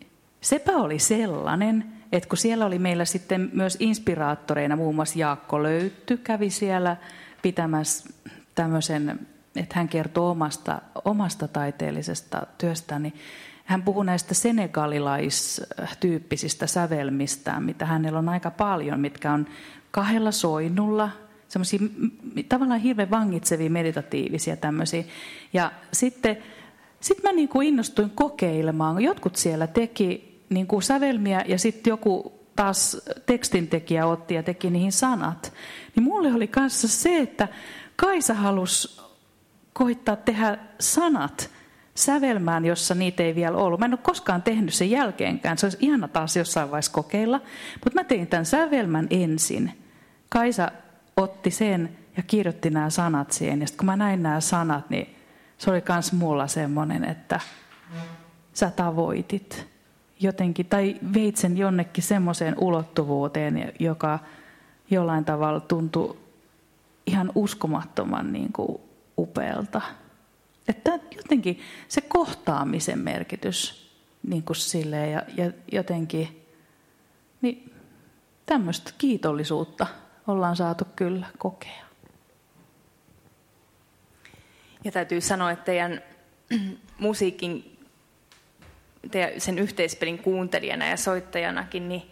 [0.41, 6.17] sepä oli sellainen, että kun siellä oli meillä sitten myös inspiraattoreina, muun muassa Jaakko Löytty
[6.17, 6.97] kävi siellä
[7.41, 8.09] pitämässä
[8.55, 13.13] tämmöisen, että hän kertoo omasta, omasta taiteellisesta työstään, niin
[13.65, 19.47] hän puhui näistä senegalilaistyyppisistä sävelmistään, mitä hänellä on aika paljon, mitkä on
[19.91, 21.09] kahdella soinnulla,
[21.47, 21.79] semmoisia
[22.49, 25.03] tavallaan hirveän vangitsevia, meditatiivisia tämmöisiä.
[25.53, 26.37] Ja sitten
[26.99, 29.01] sit mä niin kuin innostuin kokeilemaan.
[29.01, 34.91] Jotkut siellä teki niin kuin sävelmiä ja sitten joku taas tekstintekijä otti ja teki niihin
[34.91, 35.53] sanat.
[35.95, 37.47] Niin mulle oli kanssa se, että
[37.95, 39.01] Kaisa halusi
[39.73, 41.49] koittaa tehdä sanat
[41.95, 43.79] sävelmään, jossa niitä ei vielä ollut.
[43.79, 45.57] Mä en ole koskaan tehnyt sen jälkeenkään.
[45.57, 47.41] Se olisi ihana taas jossain vaiheessa kokeilla.
[47.83, 49.71] Mutta mä tein tämän sävelmän ensin.
[50.29, 50.71] Kaisa
[51.17, 53.61] otti sen ja kirjoitti nämä sanat siihen.
[53.61, 55.15] Ja sitten kun mä näin nämä sanat, niin
[55.57, 57.39] se oli myös mulla semmoinen, että
[58.53, 59.67] sä tavoitit
[60.19, 64.19] jotenkin, tai veit sen jonnekin semmoiseen ulottuvuuteen, joka
[64.89, 66.17] jollain tavalla tuntui
[67.07, 68.81] ihan uskomattoman niin kuin
[69.17, 69.81] upealta.
[70.67, 73.91] Että jotenkin se kohtaamisen merkitys
[74.27, 76.47] niin kuin silleen, ja, ja jotenkin
[77.41, 77.73] niin
[78.45, 79.87] tämmöistä kiitollisuutta
[80.27, 81.83] ollaan saatu kyllä kokea.
[84.83, 86.01] Ja täytyy sanoa, että teidän
[86.97, 87.77] musiikin
[89.37, 92.03] sen yhteispelin kuuntelijana ja soittajanakin, niin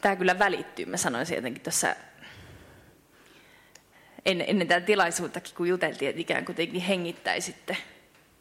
[0.00, 0.86] tämä kyllä välittyy.
[0.86, 1.94] Mä sanoisin jotenkin tuossa
[4.26, 7.76] ennen, ennen tätä tilaisuuttakin, kun juteltiin, että ikään kuin kuitenkin hengittäisitte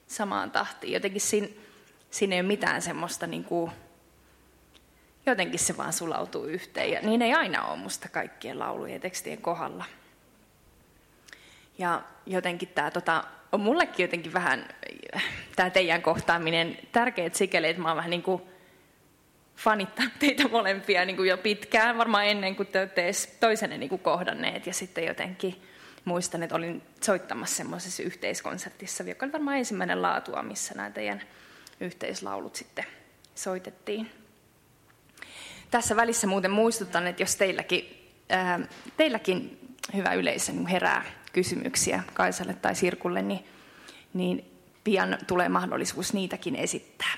[0.08, 0.94] samaan tahtiin.
[0.94, 1.48] Jotenkin siinä,
[2.10, 3.72] siinä ei ole mitään semmoista, niin kuin,
[5.26, 6.91] jotenkin se vaan sulautuu yhteen.
[6.91, 9.86] Ja niin ei aina ole musta kaikkien laulujen ja tekstien kohdalla.
[11.78, 14.70] Ja jotenkin tämä tota, on mullekin jotenkin vähän
[15.56, 18.41] tämä teidän kohtaaminen tärkeät sikäli, että mä oon vähän niin kuin
[19.56, 23.89] fanittaa teitä molempia niin kuin jo pitkään, varmaan ennen kuin te olette edes toisenne niin
[23.89, 24.67] kuin kohdanneet.
[24.67, 25.62] Ja sitten jotenkin
[26.05, 31.21] muistan, että olin soittamassa semmoisessa yhteiskonsertissa, joka oli varmaan ensimmäinen laatua, missä nämä teidän
[31.79, 32.85] yhteislaulut sitten
[33.35, 34.11] soitettiin.
[35.71, 38.11] Tässä välissä muuten muistutan, että jos teilläkin,
[38.97, 39.59] teilläkin
[39.95, 43.45] hyvä yleisö niin herää kysymyksiä Kaisalle tai Sirkulle, niin,
[44.13, 44.51] niin
[44.83, 47.13] pian tulee mahdollisuus niitäkin esittää.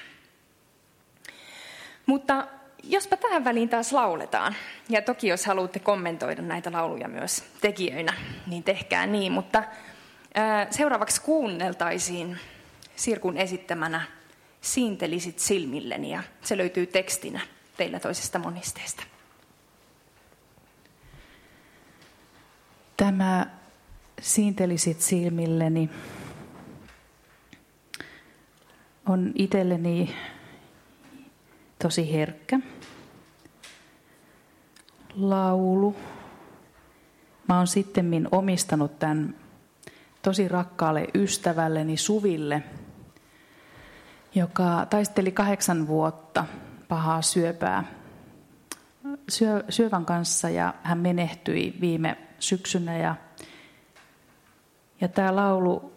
[2.05, 2.47] Mutta
[2.83, 4.55] jospa tähän väliin taas lauletaan,
[4.89, 8.13] ja toki jos haluatte kommentoida näitä lauluja myös tekijöinä,
[8.47, 9.63] niin tehkää niin, mutta
[10.35, 12.39] ää, seuraavaksi kuunneltaisiin
[12.95, 14.01] Sirkun esittämänä
[14.61, 17.41] Siintelisit silmilleni, ja se löytyy tekstinä
[17.77, 19.03] teillä toisesta monisteesta.
[22.97, 23.45] Tämä
[24.21, 25.89] Siintelisit silmilleni
[29.07, 30.15] on itselleni
[31.81, 32.59] tosi herkkä
[35.15, 35.95] laulu.
[37.47, 39.35] Mä oon sitten omistanut tämän
[40.21, 42.63] tosi rakkaalle ystävälleni Suville,
[44.35, 46.45] joka taisteli kahdeksan vuotta
[46.87, 47.83] pahaa syöpää
[49.29, 52.97] syö, syövän kanssa ja hän menehtyi viime syksynä.
[52.97, 53.15] Ja,
[55.01, 55.93] ja tämä laulu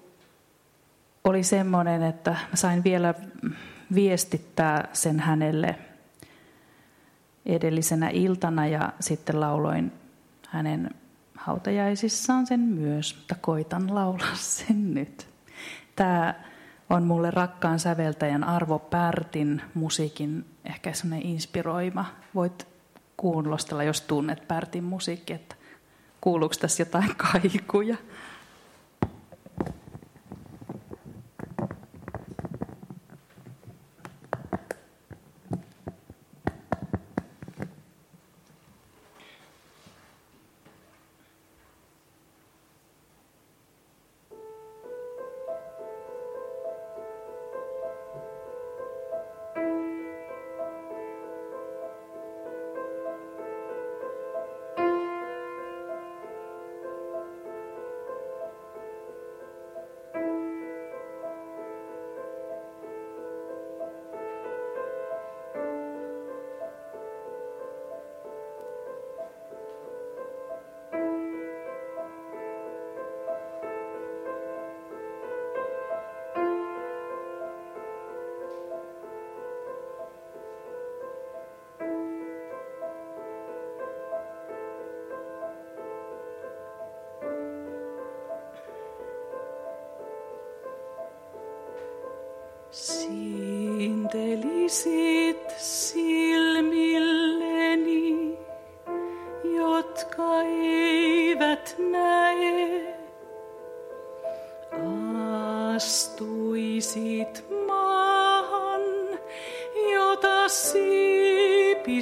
[1.25, 3.15] oli semmoinen, että mä sain vielä
[3.95, 5.79] viestittää sen hänelle
[7.47, 9.93] edellisenä iltana ja sitten lauloin
[10.49, 10.91] hänen
[11.35, 15.27] hautajaisissaan sen myös, mutta koitan laulaa sen nyt.
[15.97, 16.35] Tämä
[16.91, 22.05] on mulle rakkaan säveltäjän Arvo Pärtin musiikin ehkä semmoinen inspiroima.
[22.35, 22.67] Voit
[23.17, 25.55] kuulostella, jos tunnet Pärtin musiikki, että
[26.21, 27.97] kuuluuko tässä jotain kaikuja.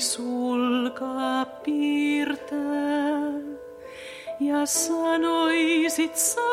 [0.00, 3.32] Sulka piirtää,
[4.40, 6.43] ja sanoisit sanan,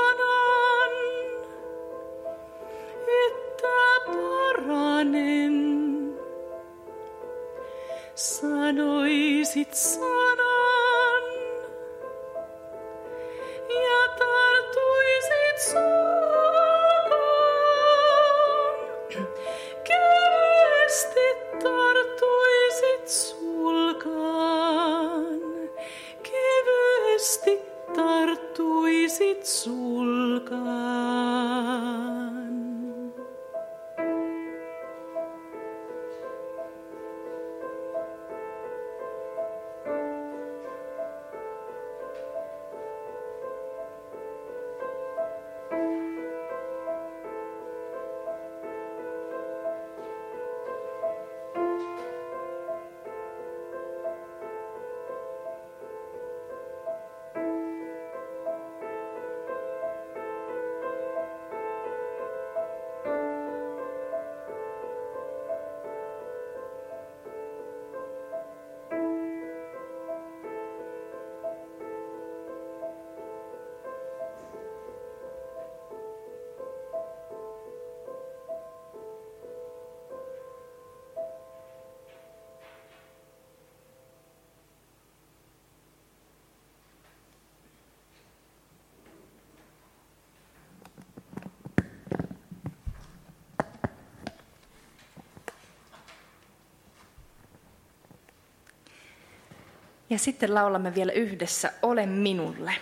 [100.12, 102.74] Ja sitten laulamme vielä yhdessä Ole minulle.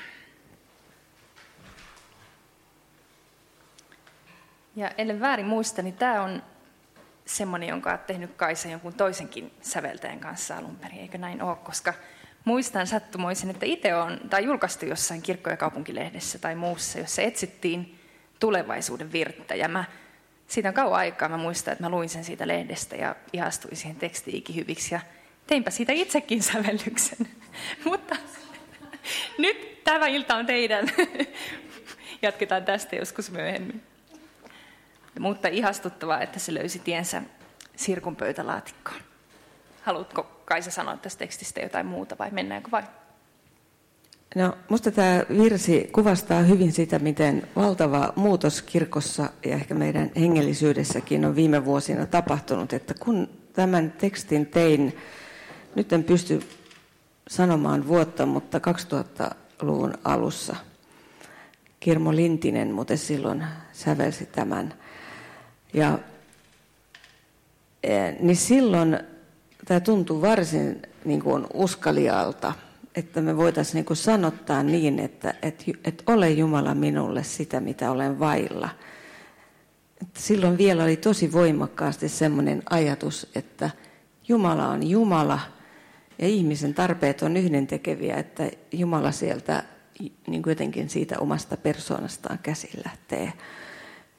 [4.76, 6.44] Ja ellen väärin muista, niin tämä on
[7.26, 11.56] semmoinen, jonka olet tehnyt Kaisa jonkun toisenkin säveltäjän kanssa alun perin, eikö näin ole?
[11.56, 11.94] Koska
[12.46, 18.00] muistan sattumoisin, että itse on, tai julkaistu jossain kirkko- ja kaupunkilehdessä tai muussa, jossa etsittiin
[18.40, 19.56] tulevaisuuden virttä.
[19.56, 19.84] Ja mä,
[20.48, 23.98] siitä on kauan aikaa, mä muistan, että mä luin sen siitä lehdestä ja ihastuin siihen
[23.98, 24.96] tekstiin ikihyviksi.
[24.96, 25.02] Ja
[25.50, 27.28] teinpä siitä itsekin sävellyksen.
[27.86, 28.16] Mutta
[29.38, 30.88] nyt tämä ilta on teidän.
[32.22, 33.84] Jatketaan tästä joskus myöhemmin.
[35.20, 37.22] Mutta ihastuttavaa, että se löysi tiensä
[37.76, 39.02] Sirkun pöytälaatikkoon.
[39.82, 42.84] Haluatko Kaisa sanoa tästä tekstistä jotain muuta vai mennäänkö vai?
[44.36, 51.26] No, musta tämä virsi kuvastaa hyvin sitä, miten valtava muutos kirkossa ja ehkä meidän hengellisyydessäkin
[51.26, 52.74] on viime vuosina tapahtunut.
[52.74, 54.98] Että kun tämän tekstin tein,
[55.80, 56.42] nyt en pysty
[57.28, 60.56] sanomaan vuotta, mutta 2000-luvun alussa
[61.80, 64.74] Kirmo Lintinen muuten silloin sävelsi tämän.
[65.74, 66.00] Ja,
[67.84, 69.00] e, niin silloin
[69.66, 72.54] tämä tuntuu varsin niin kuin uskalialta,
[72.96, 77.92] että me voitaisiin niin kuin sanottaa niin, että et, et ole Jumala minulle sitä, mitä
[77.92, 78.70] olen vailla.
[80.02, 83.70] Että silloin vielä oli tosi voimakkaasti sellainen ajatus, että
[84.28, 85.40] Jumala on Jumala
[86.20, 89.64] ja ihmisen tarpeet on yhdentekeviä, että Jumala sieltä
[90.28, 93.34] niin kuin jotenkin siitä omasta persoonastaan käsin lähtee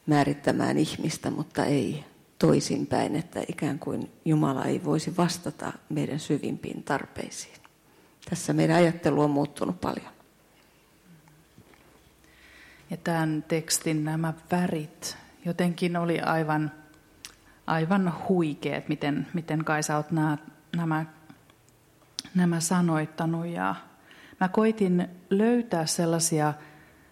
[0.06, 2.04] määrittämään ihmistä, mutta ei
[2.38, 7.60] toisinpäin, että ikään kuin Jumala ei voisi vastata meidän syvimpiin tarpeisiin.
[8.30, 10.12] Tässä meidän ajattelu on muuttunut paljon.
[12.90, 16.72] Ja tämän tekstin nämä värit jotenkin oli aivan,
[17.66, 20.10] aivan huikeet, miten, miten Kaisa olet
[20.76, 21.06] nämä,
[22.34, 23.46] nämä sanoittanut.
[23.46, 23.74] Ja
[24.40, 26.54] mä koitin löytää sellaisia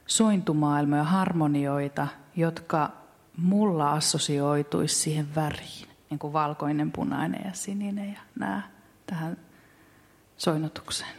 [0.07, 2.07] sointumaailmoja, harmonioita,
[2.37, 2.91] jotka
[3.37, 8.63] mulla assosioituisi siihen väriin, niin kuin valkoinen, punainen ja sininen ja nämä
[9.07, 9.37] tähän
[10.37, 11.19] soinnutukseen.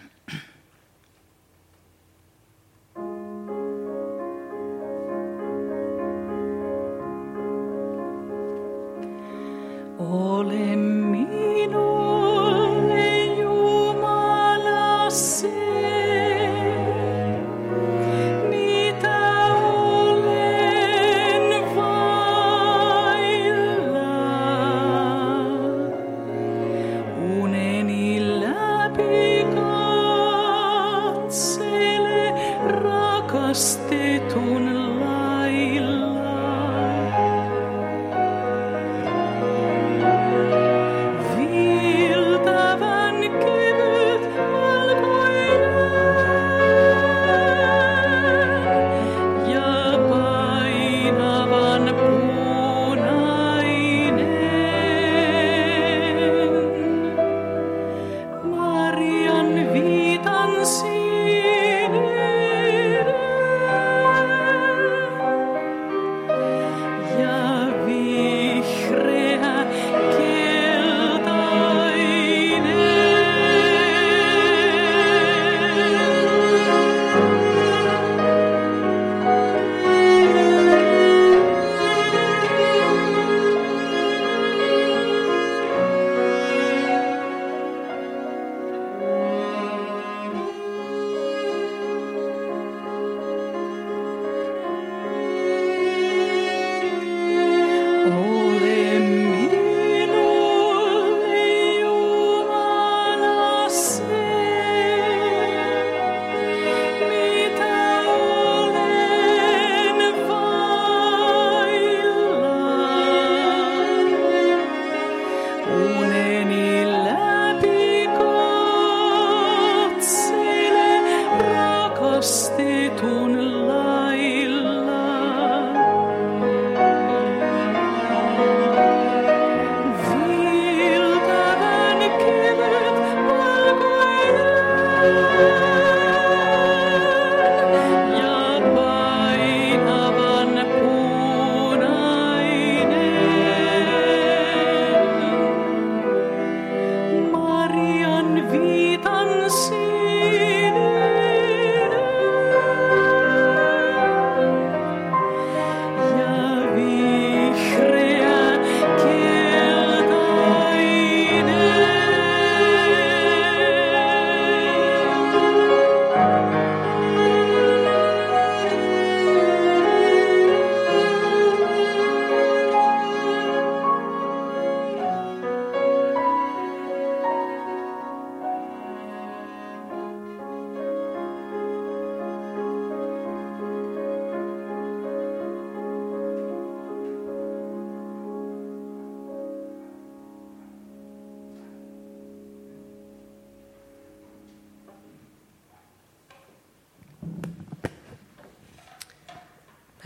[9.99, 12.08] Ole minulle
[15.19, 15.58] Jumala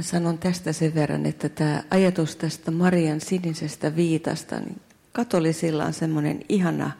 [0.03, 4.81] sanon tästä sen verran, että tämä ajatus tästä Marian sinisestä viitasta, niin
[5.11, 6.91] katolisilla on semmoinen ihana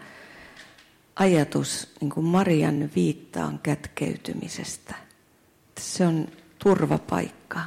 [1.15, 4.95] ajatus niin kuin Marian viittaan kätkeytymisestä.
[5.79, 6.27] Se on
[6.59, 7.59] turvapaikka.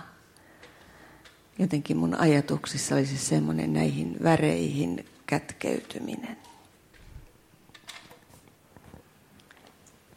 [1.59, 6.37] Jotenkin mun ajatuksissa olisi semmoinen näihin väreihin kätkeytyminen.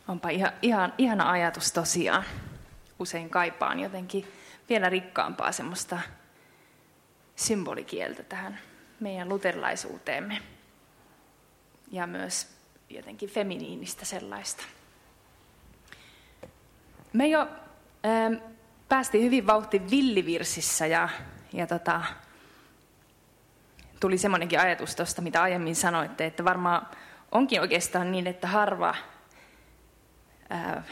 [0.08, 2.24] Onpa ihan, ihan, ihana ajatus tosiaan.
[3.00, 4.26] Usein kaipaan jotenkin
[4.70, 6.00] vielä rikkaampaa semmoista
[7.36, 8.60] symbolikieltä tähän
[9.00, 10.42] meidän luterilaisuuteemme.
[11.92, 12.48] Ja myös
[12.90, 14.64] jotenkin feminiinistä sellaista.
[17.14, 17.48] Me jo
[18.06, 18.34] ähm,
[18.90, 21.10] päästiin hyvin vauhti villivirsissä ja,
[21.54, 22.02] ja tota,
[24.00, 26.88] tuli semmoinenkin ajatus tuosta, mitä aiemmin sanoitte, että varmaan
[27.32, 28.96] onkin oikeastaan niin, että harva
[30.50, 30.84] ää,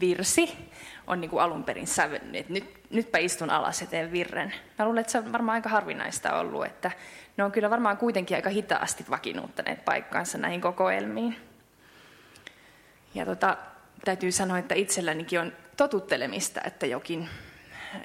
[0.00, 0.70] virsi
[1.06, 4.54] on niin kuin alun perin sävennyt, nyt, nytpä istun alas ja teen virren.
[4.78, 6.90] Mä luulen, että se on varmaan aika harvinaista ollut, että
[7.36, 11.36] ne on kyllä varmaan kuitenkin aika hitaasti vakiinnuttaneet paikkaansa näihin kokoelmiin.
[13.14, 13.56] Ja tota,
[14.04, 17.28] täytyy sanoa, että itsellänikin on totuttelemista, että jokin,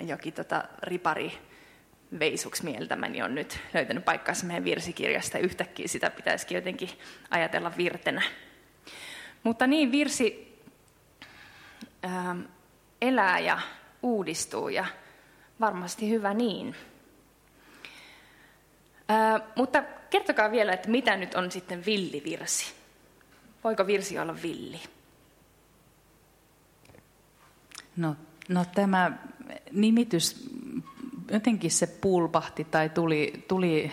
[0.02, 1.38] jokin tota ripari
[2.20, 5.38] veisuksi mieltämäni on nyt löytänyt paikkaansa meidän virsikirjasta.
[5.38, 6.90] Yhtäkkiä sitä pitäisikin jotenkin
[7.30, 8.22] ajatella virtenä.
[9.44, 10.45] Mutta niin, virsi
[12.06, 12.41] ähm,
[13.01, 13.60] elää ja
[14.03, 14.86] uudistuu ja
[15.60, 16.76] varmasti hyvä niin.
[19.12, 22.74] Äh, mutta kertokaa vielä, että mitä nyt on sitten villivirsi?
[23.64, 24.80] Voiko virsi olla villi?
[27.97, 28.16] No,
[28.49, 29.12] no tämä
[29.72, 30.49] nimitys,
[31.32, 33.91] jotenkin se pulpahti tai tuli, tuli,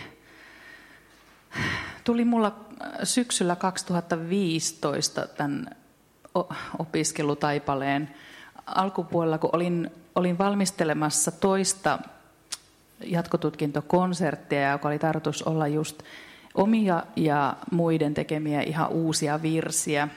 [2.04, 2.64] tuli mulla
[3.04, 5.76] syksyllä 2015 tämän
[6.78, 8.10] opiskelutaipaleen
[8.66, 11.98] alkupuolella, kun olin, olin valmistelemassa toista
[13.04, 16.02] jatkotutkintokonserttia, joka oli tarkoitus olla just
[16.54, 20.08] omia ja muiden tekemiä ihan uusia virsiä.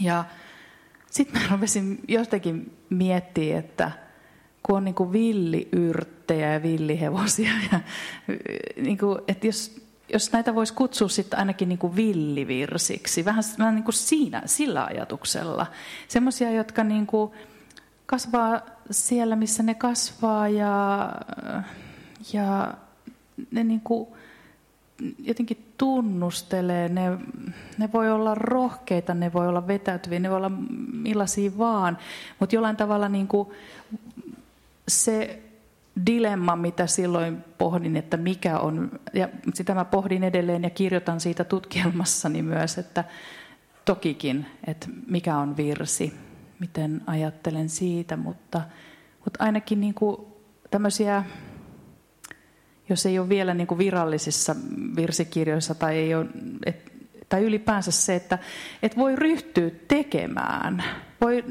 [0.00, 0.24] Ja
[1.10, 3.90] sitten mä rupesin jostakin miettiä, että
[4.62, 7.80] kun on niin kuin villiyrttejä ja villihevosia, ja,
[8.76, 13.74] niin kuin, että jos, jos näitä voisi kutsua sitten ainakin niin kuin villivirsiksi, vähän, vähän
[13.74, 15.66] niin kuin siinä, sillä ajatuksella.
[16.08, 17.32] Semmoisia, jotka niin kuin
[18.06, 21.12] kasvaa siellä, missä ne kasvaa ja,
[22.32, 22.74] ja
[23.50, 24.08] ne niin kuin
[25.18, 27.18] jotenkin tunnustelee, ne,
[27.78, 30.52] ne voi olla rohkeita, ne voi olla vetäytyviä, ne voi olla
[30.92, 31.98] millaisia vaan,
[32.38, 33.48] mutta jollain tavalla niin kuin
[34.88, 35.42] se
[36.06, 41.44] dilemma, mitä silloin pohdin, että mikä on, ja sitä mä pohdin edelleen ja kirjoitan siitä
[41.44, 43.04] tutkielmassani myös, että
[43.84, 46.14] tokikin, että mikä on virsi,
[46.58, 48.62] miten ajattelen siitä, mutta,
[49.24, 50.16] mutta ainakin niin kuin
[50.70, 51.24] tämmöisiä
[52.88, 54.56] jos ei ole vielä niin kuin virallisissa
[54.96, 56.26] virsikirjoissa tai, ei ole,
[56.66, 56.92] et,
[57.28, 58.38] tai ylipäänsä se, että
[58.82, 60.84] et voi ryhtyä tekemään,
[61.20, 61.44] voi,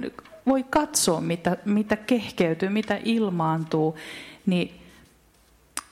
[0.47, 3.97] voi katsoa, mitä, mitä kehkeytyy, mitä ilmaantuu,
[4.45, 4.81] niin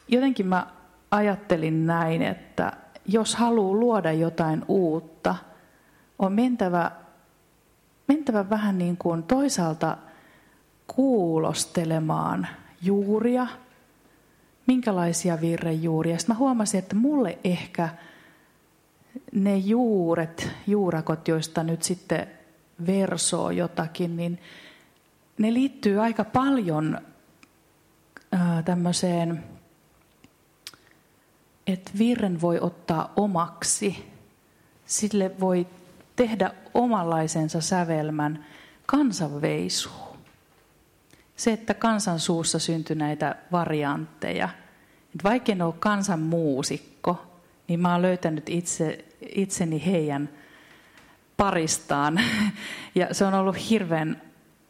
[0.08, 0.68] jotenkin mä
[1.12, 2.72] ajattelin näin, että
[3.08, 5.36] jos haluaa luoda jotain uutta,
[6.20, 6.92] on mentävä,
[8.08, 9.98] mentävä vähän niin kuin toisaalta
[10.88, 12.48] kuulostelemaan
[12.82, 13.48] juuria–
[14.68, 16.18] minkälaisia virrejuuria.
[16.18, 17.90] Sitten mä huomasin, että mulle ehkä
[19.32, 22.28] ne juuret, juurakot, joista nyt sitten
[22.88, 24.40] versoo jotakin, niin
[25.38, 27.02] ne liittyy aika paljon
[28.66, 29.44] tämmöiseen,
[31.68, 34.12] että virren voi ottaa omaksi.
[34.86, 35.68] Sille voi
[36.16, 38.46] tehdä omanlaisensa sävelmän
[38.86, 40.18] kansanveisuun.
[41.36, 44.50] Se, että kansan suussa syntyi näitä variantteja.
[45.24, 47.26] Vaikka en ole kansan muusikko,
[47.68, 49.06] niin mä oon löytänyt itse,
[49.36, 50.30] itseni heidän
[51.38, 52.20] paristaan.
[52.98, 54.22] Ja se on ollut hirveän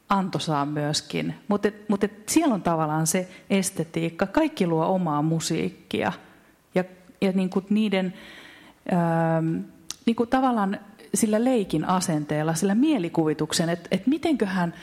[0.09, 1.35] antoisaa myöskin.
[1.47, 4.27] Mutta mut siellä on tavallaan se estetiikka.
[4.27, 6.11] Kaikki luo omaa musiikkia.
[6.75, 6.83] Ja,
[7.21, 8.13] ja niin kuin niiden
[8.93, 9.57] ähm,
[10.05, 10.79] niin kuin tavallaan
[11.13, 14.73] sillä leikin asenteella, sillä mielikuvituksen, että et mitenköhän,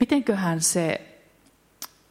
[0.00, 1.00] mitenköhän se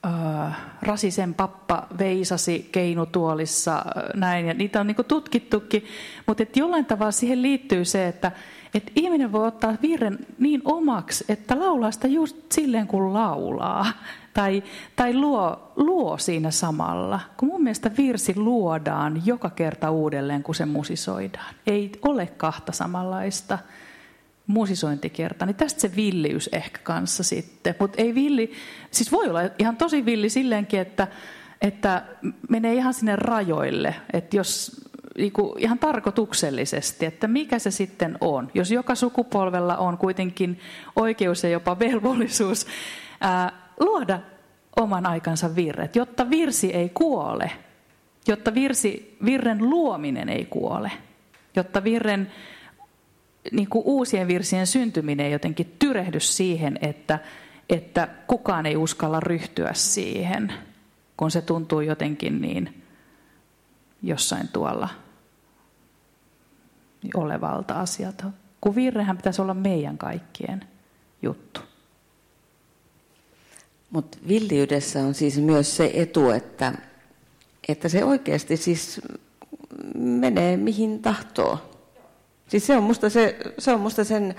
[0.05, 3.83] äh, Rasisen pappa veisasi keinutuolissa äh,
[4.15, 5.85] näin, ja niitä on niin tutkittukin,
[6.27, 8.31] mutta jollain tavalla siihen liittyy se, että
[8.75, 13.85] et ihminen voi ottaa virren niin omaksi, että laulaa sitä just silleen kuin laulaa,
[14.33, 14.63] tai,
[14.95, 17.19] tai luo, luo siinä samalla.
[17.37, 21.55] Kun mun mielestä virsi luodaan joka kerta uudelleen, kun se musisoidaan.
[21.67, 23.59] Ei ole kahta samanlaista.
[24.47, 27.75] musisointikerta, niin tästä se villiys ehkä kanssa sitten.
[27.79, 28.51] Mutta ei villi,
[28.91, 31.07] siis voi olla ihan tosi villi silleenkin, että,
[31.61, 32.03] että
[32.49, 33.95] menee ihan sinne rajoille.
[34.13, 34.81] Että jos
[35.17, 38.51] niinku, ihan tarkoituksellisesti, että mikä se sitten on.
[38.53, 40.59] Jos joka sukupolvella on kuitenkin
[40.95, 42.67] oikeus ja jopa velvollisuus
[43.21, 44.19] ää, luoda
[44.79, 47.51] oman aikansa virret, jotta virsi ei kuole,
[48.27, 50.91] jotta virsi, virren luominen ei kuole,
[51.55, 52.31] jotta virren
[53.51, 57.19] niin kuin uusien virsien syntyminen ei jotenkin tyrehdy siihen, että,
[57.69, 60.53] että kukaan ei uskalla ryhtyä siihen,
[61.17, 62.83] kun se tuntuu jotenkin niin
[64.03, 64.89] jossain tuolla
[67.13, 68.31] olevalta asialta.
[68.61, 70.65] Kun virrehän pitäisi olla meidän kaikkien
[71.21, 71.61] juttu.
[73.89, 76.73] Mutta villiydessä on siis myös se etu, että,
[77.67, 79.01] että se oikeasti siis
[79.95, 81.57] menee mihin tahtoo.
[82.47, 84.35] Siis se on musta, se, se on musta sen,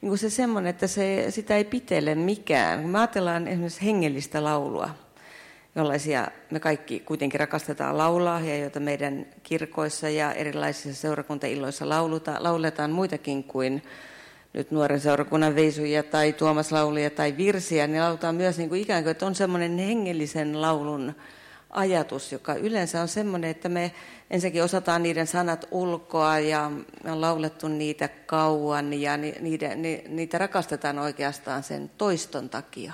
[0.00, 2.82] niin se semmoinen, että se, sitä ei pitele mikään.
[2.82, 4.90] Kun me ajatellaan esimerkiksi hengellistä laulua,
[5.78, 12.90] jollaisia me kaikki kuitenkin rakastetaan laulaa ja joita meidän kirkoissa ja erilaisissa seurakuntailloissa lauluta, lauletaan
[12.90, 13.82] muitakin kuin
[14.52, 19.02] nyt nuoren seurakunnan veisuja tai Tuomas laulia tai virsiä, niin lauletaan myös niin kuin ikään
[19.02, 21.14] kuin, että on semmoinen hengellisen laulun
[21.70, 23.92] ajatus, joka yleensä on semmoinen, että me
[24.30, 26.70] ensinnäkin osataan niiden sanat ulkoa ja
[27.04, 29.68] on laulettu niitä kauan ja niitä,
[30.08, 32.92] niitä rakastetaan oikeastaan sen toiston takia.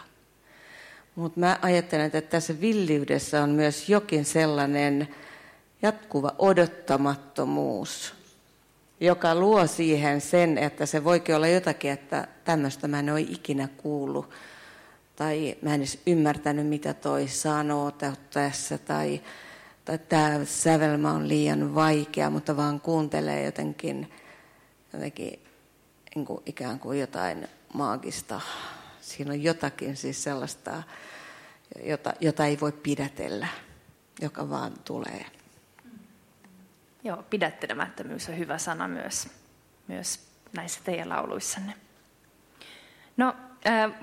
[1.15, 5.09] Mutta mä ajattelen, että tässä villiydessä on myös jokin sellainen
[5.83, 8.15] jatkuva odottamattomuus,
[9.01, 13.69] joka luo siihen sen, että se voikin olla jotakin, että tämmöistä mä en ole ikinä
[13.77, 14.31] kuullut.
[15.17, 17.93] Tai mä en edes ymmärtänyt, mitä toi sanoo
[18.31, 18.79] tässä.
[18.79, 19.21] Tai,
[19.85, 24.13] tai tämä sävelmä on liian vaikea, mutta vaan kuuntelee jotenkin,
[24.93, 25.41] jotenkin
[26.15, 28.41] niin kuin ikään kuin jotain maagista
[29.17, 30.83] Siinä on jotakin siis sellaista,
[31.83, 33.49] jota, jota ei voi pidätellä,
[34.21, 35.27] joka vaan tulee.
[37.05, 39.29] Joo, pidättelemättömyys on hyvä sana myös,
[39.89, 41.75] myös näissä teidän lauluissanne.
[43.17, 43.37] No,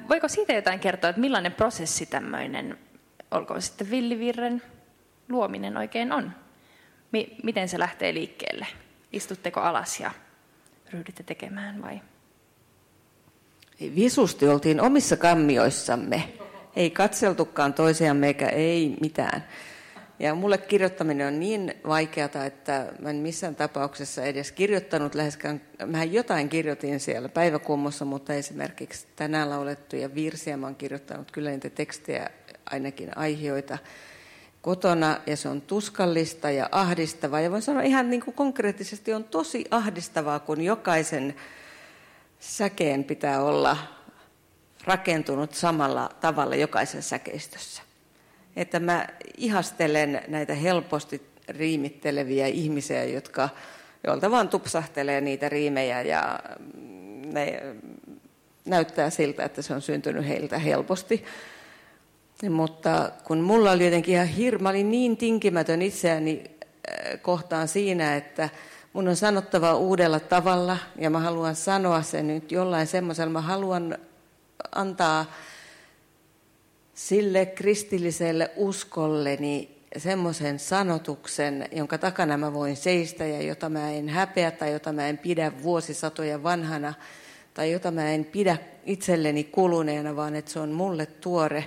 [0.10, 2.80] voiko siitä jotain kertoa, että millainen prosessi tämmöinen,
[3.32, 4.62] olkoon sitten villivirren
[5.30, 6.32] luominen oikein on?
[7.12, 8.68] Mi- miten se lähtee liikkeelle?
[9.12, 10.12] Istutteko alas ja
[10.94, 12.02] ryhdytte tekemään vai?
[13.96, 16.24] Visusti oltiin omissa kammioissamme.
[16.76, 19.44] Ei katseltukaan toisiamme eikä ei mitään.
[20.20, 26.04] Ja mulle kirjoittaminen on niin vaikeata, että mä en missään tapauksessa edes kirjoittanut läheskään, mä
[26.04, 32.30] jotain kirjoitin siellä päiväkummossa, mutta esimerkiksi tänään laulettuja virsiä mä oon kirjoittanut kyllä niitä tekstejä,
[32.72, 33.78] ainakin aiheita
[34.62, 37.42] kotona, ja se on tuskallista ja ahdistavaa.
[37.42, 41.36] Ja voin sanoa ihan niin kuin konkreettisesti on tosi ahdistavaa, kun jokaisen
[42.42, 43.78] säkeen pitää olla
[44.84, 47.82] rakentunut samalla tavalla jokaisen säkeistössä.
[48.56, 53.50] Että mä ihastelen näitä helposti riimitteleviä ihmisiä, jotka,
[54.08, 56.40] joilta vaan tupsahtelee niitä riimejä ja
[57.34, 57.64] ne
[58.66, 61.26] näyttää siltä, että se on syntynyt heiltä helposti.
[62.50, 68.50] Mutta kun mulla oli jotenkin ihan hirma, olin niin tinkimätön itseäni äh, kohtaan siinä, että
[68.94, 73.32] mun on sanottava uudella tavalla ja mä haluan sanoa sen nyt jollain semmoisella.
[73.32, 73.98] Mä haluan
[74.76, 75.26] antaa
[76.94, 84.52] sille kristilliselle uskolleni semmoisen sanotuksen, jonka takana mä voin seistä ja jota mä en häpeä
[84.52, 86.94] tai jota mä en pidä vuosisatoja vanhana
[87.54, 91.66] tai jota mä en pidä itselleni kuluneena, vaan että se on mulle tuore,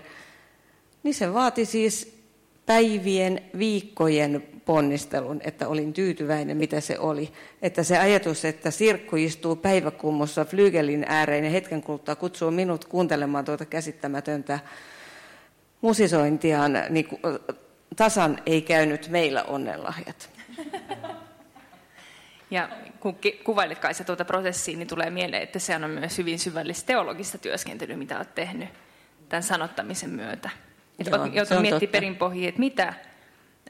[1.02, 2.18] niin se vaati siis
[2.66, 7.32] päivien, viikkojen ponnistelun, että olin tyytyväinen, mitä se oli.
[7.62, 13.44] Että se ajatus, että Sirkku istuu päiväkummossa flygelin ääreen ja hetken kuluttua kutsuu minut kuuntelemaan
[13.44, 14.58] tuota käsittämätöntä
[15.80, 17.08] musisointiaan, niin
[17.96, 20.30] tasan ei käynyt meillä onnenlahjat.
[22.50, 22.68] Ja
[23.00, 27.38] kun kuvailit Kaisa tuota prosessia, niin tulee mieleen, että se on myös hyvin syvällistä teologista
[27.38, 28.68] työskentelyä, mitä olet tehnyt
[29.28, 30.50] tämän sanottamisen myötä.
[30.98, 32.94] Että Joo, miettimään perinpohjiin, että mitä,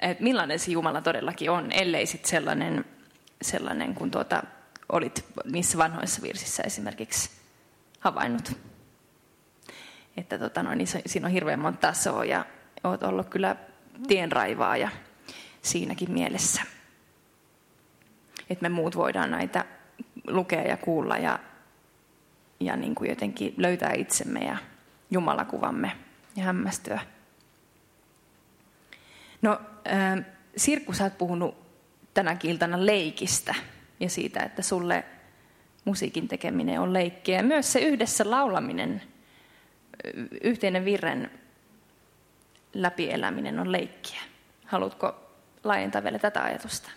[0.03, 2.85] että millainen se Jumala todellakin on, ellei sitten sellainen,
[3.43, 4.43] sellainen kun tuota,
[4.93, 7.31] olit niissä vanhoissa virsissä esimerkiksi
[8.01, 8.53] havainnut.
[10.17, 12.45] Että tota, no, niin siinä on hirveän monta tasoa ja
[12.85, 13.57] olet ollut kyllä
[14.09, 14.89] tienraivaaja
[15.63, 16.63] siinäkin mielessä.
[18.51, 19.65] Että me muut voidaan näitä
[20.27, 21.39] lukea ja kuulla ja,
[22.61, 24.57] ja niin kuin jotenkin löytää itsemme ja
[25.11, 25.93] Jumalakuvamme
[26.37, 27.01] ja hämmästyä.
[29.43, 30.25] No, äh,
[30.57, 31.65] Sirkku, sä oot puhunut
[32.15, 33.55] tänä iltana leikistä
[34.01, 35.05] ja siitä, että sulle
[35.85, 37.43] musiikin tekeminen on leikkiä.
[37.43, 39.03] Myös se yhdessä laulaminen,
[40.43, 41.31] yhteinen virren
[42.75, 44.21] läpieläminen on leikkiä.
[44.65, 45.31] Haluatko
[45.65, 46.91] laajentaa vielä tätä ajatusta?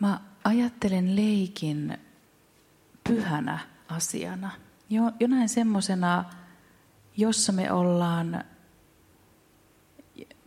[0.00, 1.98] Mä ajattelen leikin
[3.08, 4.50] pyhänä asiana.
[4.90, 6.24] Jo, jonain semmoisena,
[7.16, 8.44] jossa me ollaan,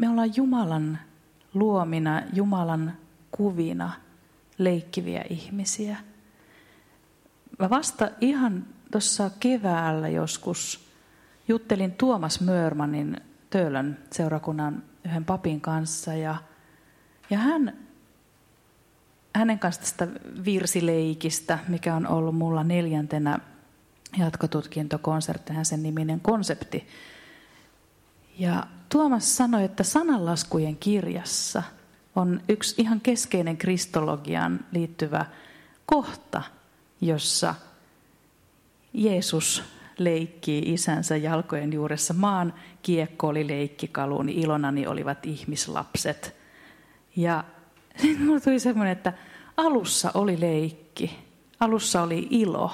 [0.01, 0.99] me ollaan Jumalan
[1.53, 2.93] luomina, Jumalan
[3.31, 3.91] kuvina
[4.57, 5.97] leikkiviä ihmisiä.
[7.59, 10.89] Mä vasta ihan tuossa keväällä joskus
[11.47, 13.17] juttelin Tuomas Mörmanin
[13.49, 16.35] Töölön seurakunnan yhden papin kanssa ja,
[17.29, 17.77] ja hän,
[19.35, 20.07] hänen kanssa tästä
[20.45, 23.39] virsileikistä, mikä on ollut mulla neljäntenä
[24.17, 26.87] jatkotutkintokonserttihan sen niminen konsepti.
[28.41, 31.63] Ja Tuomas sanoi, että sananlaskujen kirjassa
[32.15, 35.25] on yksi ihan keskeinen kristologiaan liittyvä
[35.85, 36.43] kohta,
[37.01, 37.55] jossa
[38.93, 39.63] Jeesus
[39.97, 42.13] leikkii isänsä jalkojen juuressa.
[42.13, 46.35] Maan kiekko oli leikkikaluuni, ilonani olivat ihmislapset.
[47.15, 47.43] Ja
[48.01, 49.13] sitten mulla tuli semmoinen, että
[49.57, 51.19] alussa oli leikki,
[51.59, 52.71] alussa oli ilo.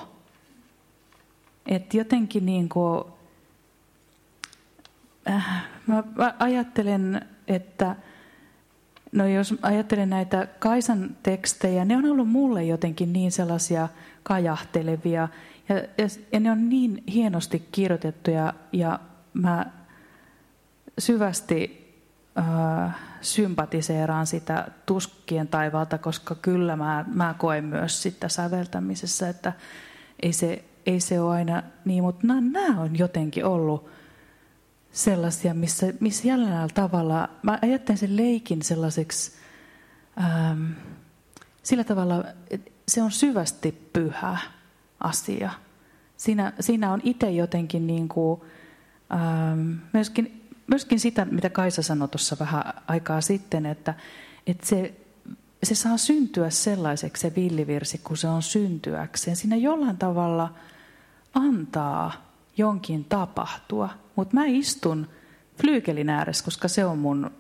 [1.65, 3.03] Että jotenkin niin kuin,
[5.29, 6.03] äh, mä
[6.39, 7.95] ajattelen, että
[9.11, 13.87] no jos ajattelen näitä Kaisan tekstejä, ne on ollut mulle jotenkin niin sellaisia
[14.23, 15.27] kajahtelevia
[15.69, 18.99] ja, ja, ja ne on niin hienosti kirjoitettuja ja
[19.33, 19.65] mä
[20.99, 21.87] syvästi
[22.37, 29.53] äh, sympatiseeraan sitä tuskien taivaalta, koska kyllä mä, mä koen myös sitä säveltämisessä, että
[30.21, 33.89] ei se, ei se ole aina niin, mutta nämä on jotenkin ollut
[34.91, 39.31] sellaisia, missä, missä jäljellä tavalla, mä ajattelen sen leikin sellaiseksi,
[40.19, 40.71] ähm,
[41.63, 44.37] sillä tavalla, että se on syvästi pyhä
[44.99, 45.51] asia.
[46.17, 48.41] Siinä, siinä on itse jotenkin niin kuin,
[49.13, 53.93] ähm, myöskin, myöskin sitä, mitä Kaisa sanoi tuossa vähän aikaa sitten, että,
[54.47, 54.93] että se,
[55.63, 59.35] se saa syntyä sellaiseksi se villivirsi, kun se on syntyäkseen.
[59.35, 60.53] Siinä jollain tavalla
[61.33, 62.26] antaa
[62.57, 65.07] jonkin tapahtua, mutta mä istun
[65.61, 67.31] flyykelin ääressä, koska se on mun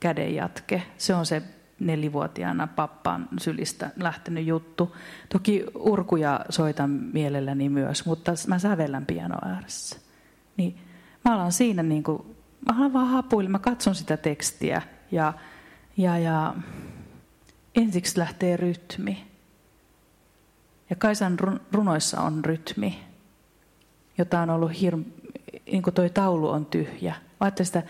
[0.00, 0.82] kädenjatke.
[0.98, 1.42] Se on se
[1.80, 4.96] nelivuotiaana pappaan sylistä lähtenyt juttu.
[5.28, 9.98] Toki urkuja soitan mielelläni myös, mutta mä sävellän piano ääressä.
[10.56, 10.78] Niin
[11.24, 12.22] mä alan siinä niin kuin,
[12.68, 15.32] mä alan vaan hapuilla, mä katson sitä tekstiä ja,
[15.96, 16.54] ja, ja
[17.74, 19.26] ensiksi lähtee rytmi.
[20.90, 21.36] Ja Kaisan
[21.72, 23.09] runoissa on rytmi,
[24.20, 25.04] jota on ollut hirm,
[25.72, 27.14] niin kuin toi taulu on tyhjä.
[27.40, 27.82] Ajattelin sitä,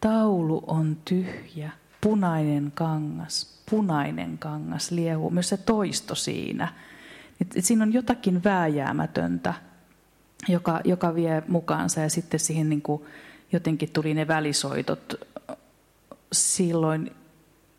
[0.00, 1.70] taulu on tyhjä
[2.00, 6.68] punainen kangas, punainen kangas liehuu, myös se toisto siinä.
[7.40, 9.54] Et, et siinä on jotakin vääjäämätöntä,
[10.48, 13.02] joka, joka vie mukaansa ja sitten siihen niin kuin
[13.52, 15.14] jotenkin tuli ne välisoitot
[16.32, 17.10] silloin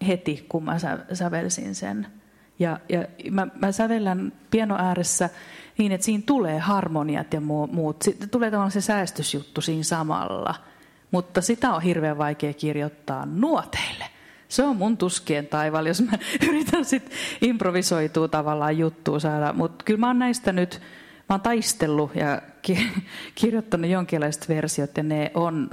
[0.07, 0.77] heti, kun mä
[1.13, 2.07] sävelsin sen.
[2.59, 5.29] Ja, ja mä, mä sävellän piano ääressä
[5.77, 8.01] niin, että siinä tulee harmoniat ja muut.
[8.01, 10.55] Sitten tulee tavallaan se säästysjuttu siinä samalla.
[11.11, 14.05] Mutta sitä on hirveän vaikea kirjoittaa nuoteille.
[14.47, 16.11] Se on mun tuskien taivaalla, jos mä
[16.47, 19.53] yritän sitten improvisoitua tavallaan juttua saada.
[19.53, 20.81] Mutta kyllä mä oon näistä nyt,
[21.29, 22.91] mä oon taistellut ja ki-
[23.35, 25.69] kirjoittanut jonkinlaiset versiot ja ne on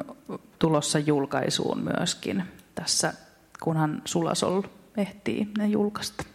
[0.59, 2.43] tulossa julkaisuun myöskin
[2.75, 3.15] tässä,
[3.63, 4.63] kunhan Sulasol
[4.97, 6.32] ehtii ne julkaista.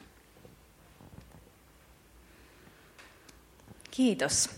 [3.98, 4.50] Kiitos.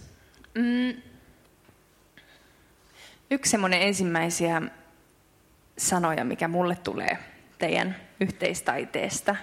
[0.55, 1.01] Mm.
[3.31, 4.61] Yksi semmoinen ensimmäisiä
[5.77, 7.17] sanoja, mikä mulle tulee
[7.57, 9.35] teidän yhteistaiteesta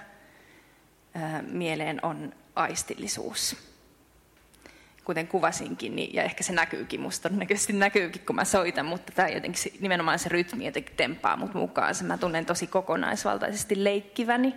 [1.41, 3.57] mieleen on aistillisuus.
[5.03, 9.27] Kuten kuvasinkin, niin, ja ehkä se näkyykin, musta todennäköisesti näkyykin, kun mä soitan, mutta tämä
[9.27, 11.95] jotenkin nimenomaan se rytmi jotenkin tempaa mut mukaan.
[11.95, 14.55] Se mä tunnen tosi kokonaisvaltaisesti leikkiväni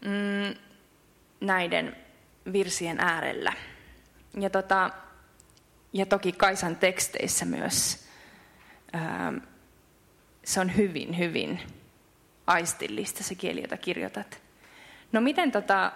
[0.00, 0.54] mm,
[1.40, 1.96] näiden
[2.52, 3.52] virsien äärellä.
[4.40, 4.90] Ja, tota,
[5.92, 8.06] ja toki Kaisan teksteissä myös.
[8.92, 9.32] Ää,
[10.44, 11.60] se on hyvin, hyvin
[12.46, 14.42] aistillista se kieli, jota kirjoitat.
[15.12, 15.92] No miten tota,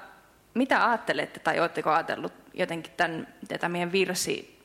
[0.54, 4.58] mitä ajattelette tai oletteko ajatellut jotenkin tämän, tätä meidän virsi,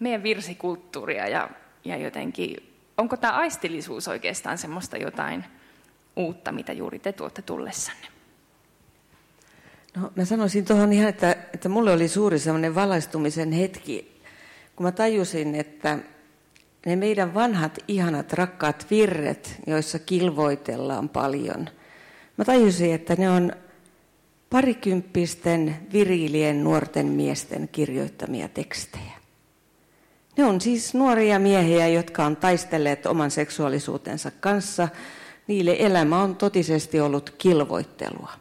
[0.00, 1.50] meidän virsikulttuuria ja,
[1.84, 5.44] ja jotenkin, onko tämä aistillisuus oikeastaan semmoista jotain
[6.16, 8.17] uutta, mitä juuri te tuotte tullessanne?
[9.96, 14.20] No, mä sanoisin tuohon ihan, että, että mulle oli suuri semmoinen valaistumisen hetki,
[14.76, 15.98] kun mä tajusin, että
[16.86, 21.68] ne meidän vanhat, ihanat, rakkaat virret, joissa kilvoitellaan paljon,
[22.36, 23.52] mä tajusin, että ne on
[24.50, 29.18] parikymppisten viriilien nuorten miesten kirjoittamia tekstejä.
[30.36, 34.88] Ne on siis nuoria miehiä, jotka on taistelleet oman seksuaalisuutensa kanssa.
[35.46, 38.32] Niille elämä on totisesti ollut kilvoittelua.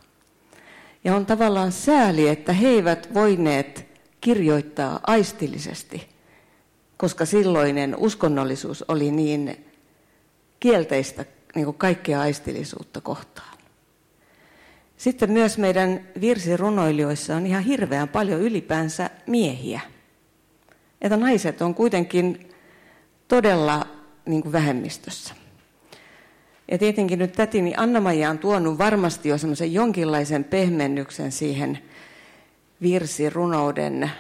[1.08, 3.86] Ja on tavallaan sääli, että he eivät voineet
[4.22, 6.10] kirjoittaa aistillisesti,
[6.98, 9.66] koska silloinen uskonnollisuus oli niin
[10.60, 13.58] kielteistä niin kuin kaikkea aistillisuutta kohtaan.
[14.98, 19.82] Sitten myös meidän virsirunoilijoissa on ihan hirveän paljon ylipäänsä miehiä.
[21.02, 22.50] Että naiset on kuitenkin
[23.28, 23.88] todella
[24.26, 25.47] niin kuin vähemmistössä.
[26.72, 31.80] Ja tietenkin nyt tätini Anna-Maija on tuonut varmasti jo semmoisen jonkinlaisen pehmennyksen siihen
[32.82, 34.12] virsirunouden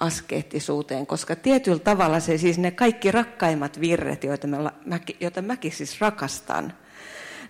[0.00, 4.58] askeettisuuteen, koska tietyllä tavalla se siis ne kaikki rakkaimmat virret, joita, me,
[5.20, 6.72] joita mäkin siis rakastan,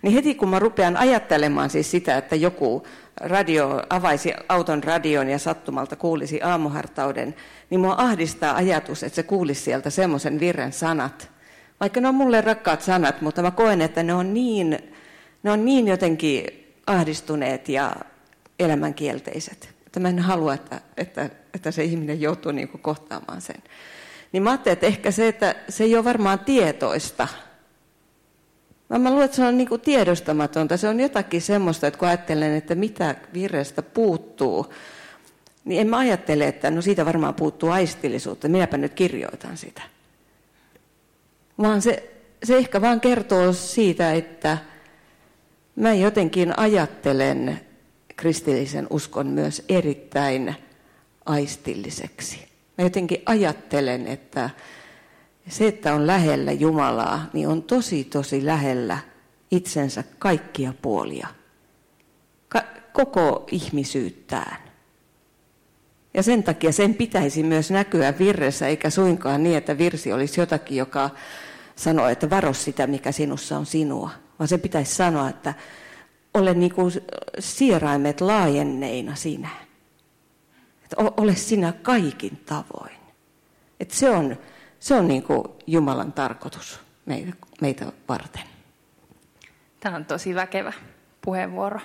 [0.02, 2.86] niin heti kun mä rupean ajattelemaan siis sitä, että joku
[3.20, 7.34] radio avaisi auton radion ja sattumalta kuulisi aamuhartauden,
[7.70, 11.33] niin mua ahdistaa ajatus, että se kuulisi sieltä semmoisen virren sanat.
[11.80, 14.78] Vaikka ne on mulle rakkaat sanat, mutta mä koen, että ne on niin,
[15.42, 16.46] ne on niin jotenkin
[16.86, 17.96] ahdistuneet ja
[18.58, 19.74] elämänkielteiset.
[19.86, 23.62] Että mä en halua, että, että, että se ihminen joutuu niin kuin kohtaamaan sen.
[24.32, 27.28] Niin mä ajattelin, että ehkä se, että se ei ole varmaan tietoista,
[28.88, 30.76] Mä, mä luulen, että se on niin kuin tiedostamatonta.
[30.76, 34.72] Se on jotakin semmoista, että kun ajattelen, että mitä virrestä puuttuu,
[35.64, 39.82] niin en mä ajattele, että no siitä varmaan puuttuu aistillisuutta, minäpä nyt kirjoitan sitä.
[41.58, 42.12] Vaan se,
[42.44, 44.58] se ehkä vaan kertoo siitä, että
[45.76, 47.60] mä jotenkin ajattelen
[48.16, 50.54] kristillisen uskon myös erittäin
[51.26, 52.48] aistilliseksi.
[52.78, 54.50] Mä jotenkin ajattelen, että
[55.48, 58.98] se, että on lähellä Jumalaa, niin on tosi tosi lähellä
[59.50, 61.28] itsensä kaikkia puolia.
[62.48, 64.56] Ka- koko ihmisyyttään.
[66.14, 70.78] Ja sen takia sen pitäisi myös näkyä virressä, eikä suinkaan niin, että virsi olisi jotakin,
[70.78, 71.10] joka
[71.76, 74.10] sanoo, että varo sitä, mikä sinussa on sinua.
[74.38, 75.54] Vaan se pitäisi sanoa, että
[76.34, 76.92] ole niin kuin
[77.38, 79.48] sieraimet laajenneina sinä.
[80.82, 82.96] Että ole sinä kaikin tavoin.
[83.80, 84.36] Että se on
[84.84, 88.42] se on niin kuin Jumalan tarkoitus meitä, meitä varten.
[89.80, 90.72] Tämä on tosi väkevä
[91.20, 91.80] puheenvuoro.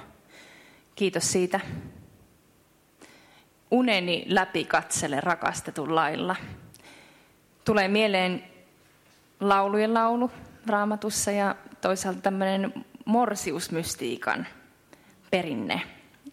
[0.95, 1.59] Kiitos siitä.
[3.71, 6.35] Uneni läpi katsele rakastetun lailla.
[7.65, 8.43] Tulee mieleen
[9.39, 10.31] laulujen laulu
[10.67, 12.73] raamatussa ja toisaalta tämmöinen
[13.05, 14.47] morsiusmystiikan
[15.31, 15.81] perinne.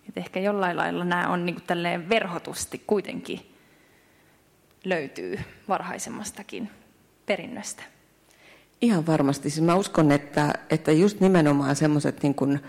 [0.09, 3.53] Et ehkä jollain lailla nämä on niin kuin verhotusti kuitenkin
[4.85, 5.39] löytyy
[5.69, 6.71] varhaisemmastakin
[7.27, 7.83] perinnöstä.
[8.81, 9.51] Ihan varmasti.
[9.51, 12.61] Siis mä uskon, että, että just nimenomaan semmoiset niin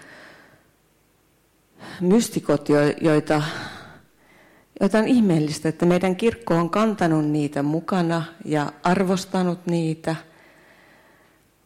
[2.02, 2.68] mystikot,
[3.02, 3.42] joita,
[4.80, 10.15] joita on ihmeellistä, että meidän kirkko on kantanut niitä mukana ja arvostanut niitä.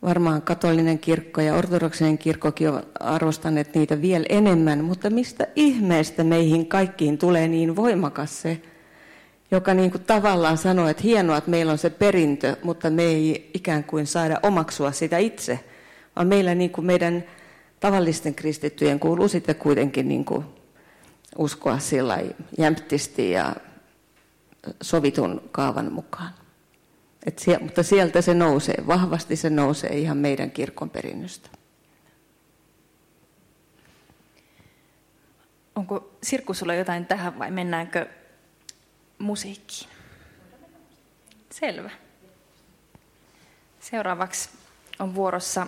[0.01, 6.67] Varmaan katolinen kirkko ja ortodoksinen kirkkokin ovat arvostaneet niitä vielä enemmän, mutta mistä ihmeestä meihin
[6.67, 8.61] kaikkiin tulee niin voimakas se
[9.51, 13.49] joka niin kuin tavallaan sanoo, että hienoa, että meillä on se perintö, mutta me ei
[13.53, 15.59] ikään kuin saada omaksua sitä itse,
[16.15, 17.23] vaan meillä niin kuin meidän
[17.79, 20.45] tavallisten kristittyjen kuuluu sitten kuitenkin niin kuin
[21.37, 22.17] uskoa sillä
[22.57, 23.55] jämptisti ja
[24.81, 26.33] sovitun kaavan mukaan.
[27.25, 31.49] Et sie, mutta sieltä se nousee, vahvasti se nousee ihan meidän kirkon perinnöstä.
[35.75, 38.05] Onko Sirkku sulla jotain tähän vai mennäänkö
[39.19, 39.89] musiikkiin.
[41.51, 41.89] Selvä.
[43.79, 44.49] Seuraavaksi
[44.99, 45.67] on vuorossa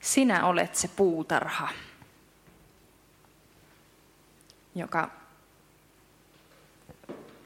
[0.00, 1.68] Sinä olet se puutarha,
[4.78, 5.10] joka,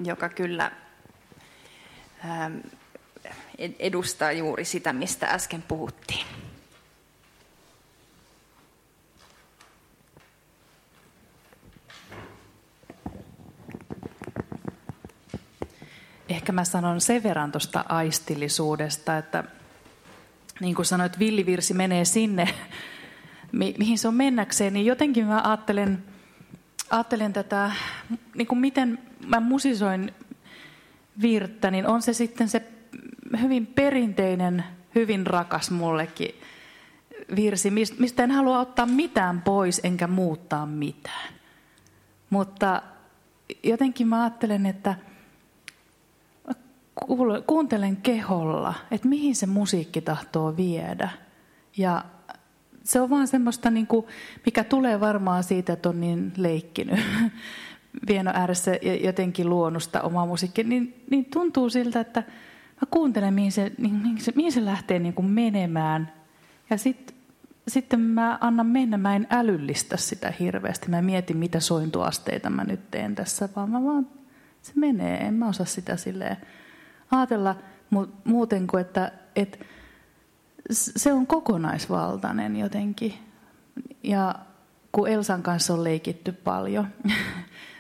[0.04, 0.72] joka kyllä
[2.24, 2.58] ähm,
[3.78, 6.26] edustaa juuri sitä, mistä äsken puhuttiin.
[16.28, 19.44] Ehkä mä sanon sen verran tuosta aistillisuudesta, että
[20.60, 22.54] niin kuin sanoit, villivirsi menee sinne,
[23.52, 26.04] mi- mihin se on mennäkseen, niin jotenkin mä ajattelen,
[26.92, 27.72] ajattelen tätä,
[28.34, 30.12] niin kuin miten mä musisoin
[31.22, 32.62] virttä, niin on se sitten se
[33.40, 34.64] hyvin perinteinen,
[34.94, 36.34] hyvin rakas mullekin
[37.36, 41.34] virsi, mistä en halua ottaa mitään pois enkä muuttaa mitään.
[42.30, 42.82] Mutta
[43.62, 44.94] jotenkin mä ajattelen, että–
[47.46, 51.08] kuuntelen keholla, että mihin se musiikki tahtoo viedä.
[51.76, 52.04] Ja
[52.84, 54.06] se on vaan semmoista, niin kuin,
[54.44, 57.00] mikä tulee varmaan siitä, että on niin leikkinyt
[58.06, 62.20] pieno ääressä ja jotenkin luonnosta omaa musiikkia, niin, niin tuntuu siltä, että
[62.80, 66.12] mä kuuntelen, mihin se, niin, mihin se, mihin se lähtee niin kuin menemään.
[66.70, 67.14] Ja sit,
[67.68, 70.90] sitten mä annan mennä, mä en älyllistä sitä hirveästi.
[70.90, 74.06] Mä mietin, mitä sointuasteita mä nyt teen tässä, vaan mä vaan,
[74.62, 75.16] se menee.
[75.16, 76.36] En mä osaa sitä silleen
[77.10, 77.56] ajatella
[78.24, 79.58] muuten kuin, että, että
[80.74, 83.14] se on kokonaisvaltainen jotenkin.
[84.02, 84.34] Ja
[84.92, 86.86] kun Elsan kanssa on leikitty paljon,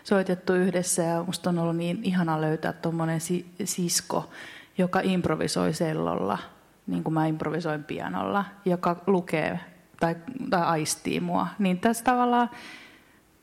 [0.04, 3.20] soitettu yhdessä ja musta on ollut niin ihana löytää tuommoinen
[3.64, 4.30] sisko,
[4.78, 6.38] joka improvisoi sellolla,
[6.86, 9.60] niin kuin mä improvisoin pianolla, joka lukee
[10.00, 10.16] tai,
[10.50, 11.46] tai aistii mua.
[11.58, 12.50] Niin tässä tavallaan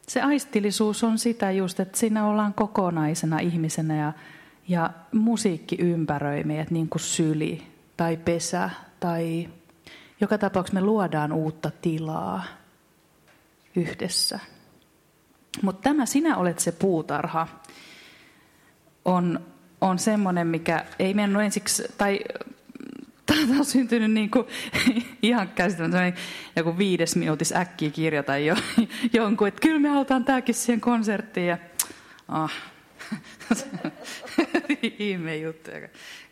[0.08, 4.14] se aistillisuus on sitä just, että siinä ollaan kokonaisena ihmisenä ja,
[4.68, 7.64] ja musiikki ympäröi meidät niin kuin syli
[7.97, 8.70] tai pesä
[9.00, 9.50] tai
[10.22, 12.43] joka tapauksessa me luodaan uutta tilaa
[13.76, 14.39] yhdessä.
[15.62, 17.47] Mutta tämä Sinä olet se puutarha
[19.06, 19.39] on,
[19.82, 22.20] on semmoinen, mikä ei mennyt ensiksi, tai
[23.26, 24.45] tämä on syntynyt niin kuin,
[25.22, 26.22] ihan käsittämättä
[26.56, 28.56] joku viides minuutis äkkiä kirjata jo,
[29.14, 31.47] jonkun, että kyllä me halutaan tämäkin siihen konserttiin.
[31.47, 31.58] Ja,
[32.28, 32.54] ah,
[34.99, 35.72] ihme juttu.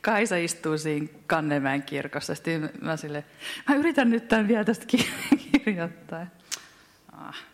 [0.02, 2.36] Kaisa istuu siinä Kannemäen kirkossa.
[2.36, 3.24] Sitten mä, sille,
[3.70, 4.86] mä yritän nyt tämän vielä tästä
[5.66, 6.28] kirjoittaa.
[7.12, 7.46] Ah.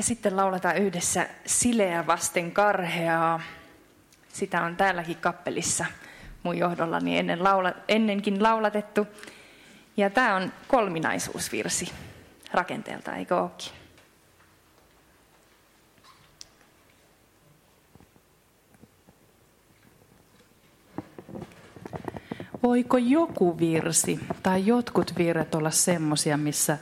[0.00, 3.40] Ja sitten lauletaan yhdessä Sileä vasten karheaa.
[4.28, 5.86] Sitä on täälläkin kappelissa
[6.42, 9.06] mun johdollani ennen laula, ennenkin laulatettu.
[9.96, 11.92] Ja tämä on kolminaisuusvirsi
[12.52, 13.72] rakenteelta, eikö ookin?
[22.62, 26.78] Voiko joku virsi tai jotkut virret olla semmoisia, missä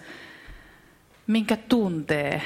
[1.26, 2.42] minkä tuntee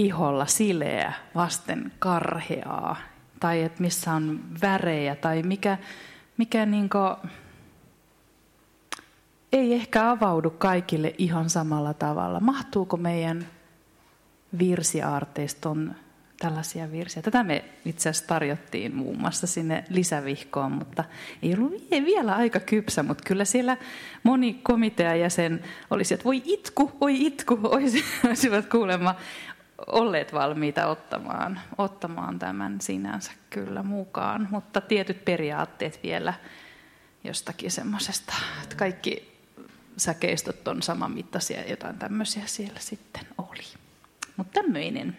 [0.00, 2.96] iholla sileä vasten karheaa,
[3.40, 5.78] tai että missä on värejä, tai mikä,
[6.36, 6.98] mikä niinku,
[9.52, 12.40] ei ehkä avaudu kaikille ihan samalla tavalla.
[12.40, 13.46] Mahtuuko meidän
[14.58, 15.94] virsiaarteiston
[16.40, 17.22] tällaisia virsiä.
[17.22, 21.04] Tätä me itse asiassa tarjottiin muun muassa sinne lisävihkoon, mutta
[21.42, 23.76] ei ollut vielä aika kypsä, mutta kyllä siellä
[24.22, 27.58] moni komiteajäsen olisi, että voi itku, voi itku,
[28.26, 29.14] olisivat kuulemma
[29.86, 36.34] olleet valmiita ottamaan, ottamaan tämän sinänsä kyllä mukaan, mutta tietyt periaatteet vielä
[37.24, 39.38] jostakin semmoisesta, että kaikki
[39.96, 43.64] säkeistöt on saman mittaisia, jotain tämmöisiä siellä sitten oli.
[44.36, 45.18] Mutta tämmöinen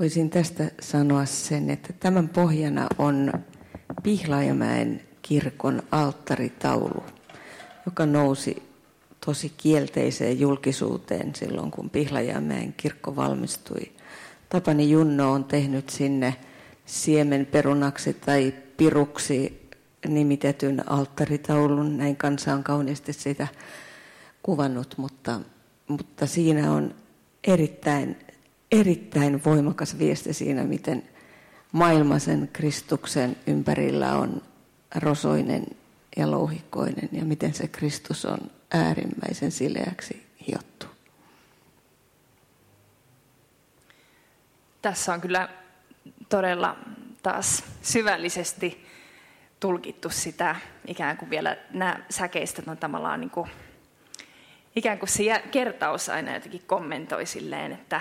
[0.00, 3.32] Voisin tästä sanoa sen, että tämän pohjana on
[4.02, 7.04] Pihlajamäen kirkon alttaritaulu,
[7.86, 8.62] joka nousi
[9.26, 13.92] tosi kielteiseen julkisuuteen silloin, kun Pihlajamäen kirkko valmistui.
[14.48, 16.36] Tapani Junno on tehnyt sinne
[16.86, 19.68] siemenperunaksi tai piruksi
[20.08, 21.98] nimitetyn alttaritaulun.
[21.98, 23.48] Näin kansa on kauniisti sitä
[24.42, 25.40] kuvannut, mutta,
[25.88, 26.94] mutta siinä on
[27.44, 28.16] erittäin,
[28.72, 31.02] erittäin voimakas viesti siinä, miten
[31.72, 34.42] maailma sen Kristuksen ympärillä on
[34.94, 35.66] rosoinen
[36.16, 38.38] ja louhikkoinen ja miten se Kristus on
[38.70, 40.86] äärimmäisen sileäksi hiottu.
[44.82, 45.48] Tässä on kyllä
[46.28, 46.76] todella
[47.22, 48.86] taas syvällisesti
[49.60, 50.56] tulkittu sitä,
[50.86, 53.50] ikään kuin vielä nämä säkeistöt on tavallaan niin kuin,
[54.76, 58.00] ikään kuin se kertaus aina jotenkin kommentoi silleen, että,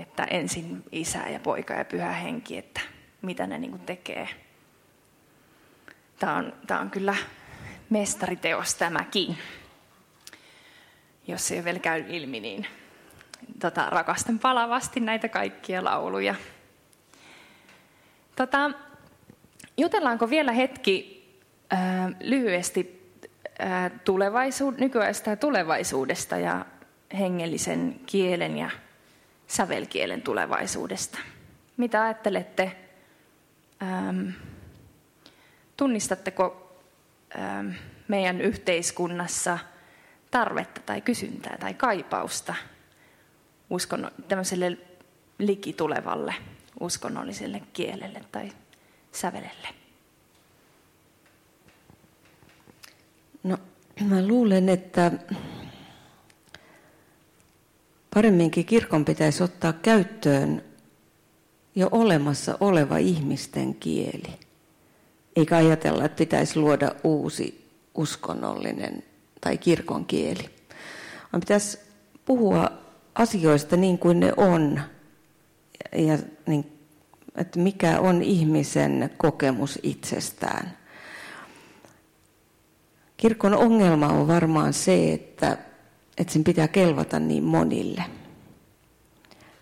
[0.00, 2.80] että ensin isä ja poika ja pyhä henki, että
[3.22, 4.28] mitä ne niin tekee.
[6.18, 7.16] Tämä on, tämä on kyllä
[7.90, 9.38] mestariteos tämäkin.
[11.26, 12.66] Jos se ei vielä käynyt ilmi, niin
[13.60, 16.34] tota, rakastan palavasti näitä kaikkia lauluja.
[18.36, 18.70] Tota,
[19.76, 21.26] jutellaanko vielä hetki
[21.70, 23.12] ää, lyhyesti
[23.58, 26.66] ää, tulevaisuud- nykyaista ja tulevaisuudesta ja
[27.18, 28.70] hengellisen kielen ja
[29.50, 31.18] sävelkielen tulevaisuudesta?
[31.76, 32.76] Mitä ajattelette?
[33.82, 34.28] Ähm,
[35.76, 36.76] tunnistatteko
[37.38, 37.70] ähm,
[38.08, 39.58] meidän yhteiskunnassa
[40.30, 42.54] tarvetta tai kysyntää tai kaipausta
[43.70, 44.78] uskon, tämmöiselle
[45.38, 46.34] likitulevalle
[46.80, 48.52] uskonnolliselle kielelle tai
[49.12, 49.68] sävelelle?
[53.42, 53.58] No,
[54.00, 55.12] mä luulen, että
[58.14, 60.64] paremminkin kirkon pitäisi ottaa käyttöön
[61.74, 64.38] jo olemassa oleva ihmisten kieli.
[65.36, 69.02] Eikä ajatella, että pitäisi luoda uusi uskonnollinen
[69.40, 70.50] tai kirkon kieli.
[71.32, 71.78] Vaan pitäisi
[72.24, 72.70] puhua
[73.14, 74.80] asioista niin kuin ne on.
[75.96, 76.80] Ja niin,
[77.36, 80.76] että mikä on ihmisen kokemus itsestään.
[83.16, 85.58] Kirkon ongelma on varmaan se, että,
[86.20, 88.04] että sen pitää kelvata niin monille.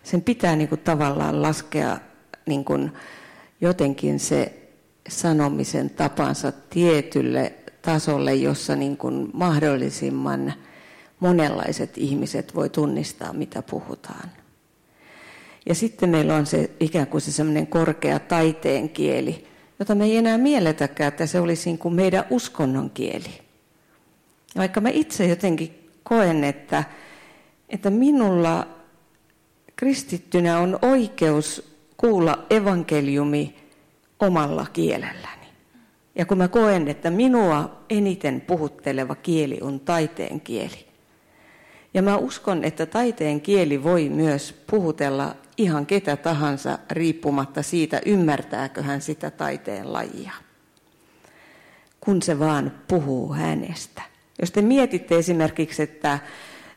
[0.03, 1.97] Sen pitää niin kuin tavallaan laskea
[2.45, 2.91] niin kuin
[3.61, 4.69] jotenkin se
[5.09, 10.53] sanomisen tapansa tietylle tasolle, jossa niin kuin mahdollisimman
[11.19, 14.29] monenlaiset ihmiset voi tunnistaa, mitä puhutaan.
[15.65, 19.47] Ja sitten meillä on se ikään kuin se korkea taiteen kieli,
[19.79, 23.41] jota me ei enää mielletäkään, että se olisi niin kuin meidän uskonnon kieli.
[24.57, 26.83] Vaikka mä itse jotenkin koen, että,
[27.69, 28.67] että minulla
[29.75, 33.55] kristittynä on oikeus kuulla evankeliumi
[34.19, 35.47] omalla kielelläni.
[36.15, 40.89] Ja kun mä koen, että minua eniten puhutteleva kieli on taiteen kieli.
[41.93, 48.83] Ja mä uskon, että taiteen kieli voi myös puhutella ihan ketä tahansa riippumatta siitä, ymmärtääkö
[48.83, 50.31] hän sitä taiteen lajia.
[51.99, 54.01] Kun se vaan puhuu hänestä.
[54.41, 56.19] Jos te mietitte esimerkiksi, että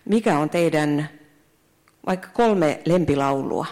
[0.05, 1.09] mikä on teidän
[2.06, 3.66] vaikka kolme lempilaulua,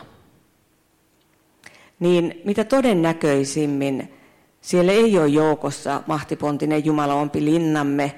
[2.00, 4.14] niin mitä todennäköisimmin
[4.60, 8.14] siellä ei ole joukossa Mahtipontinen Jumala ompi linnamme,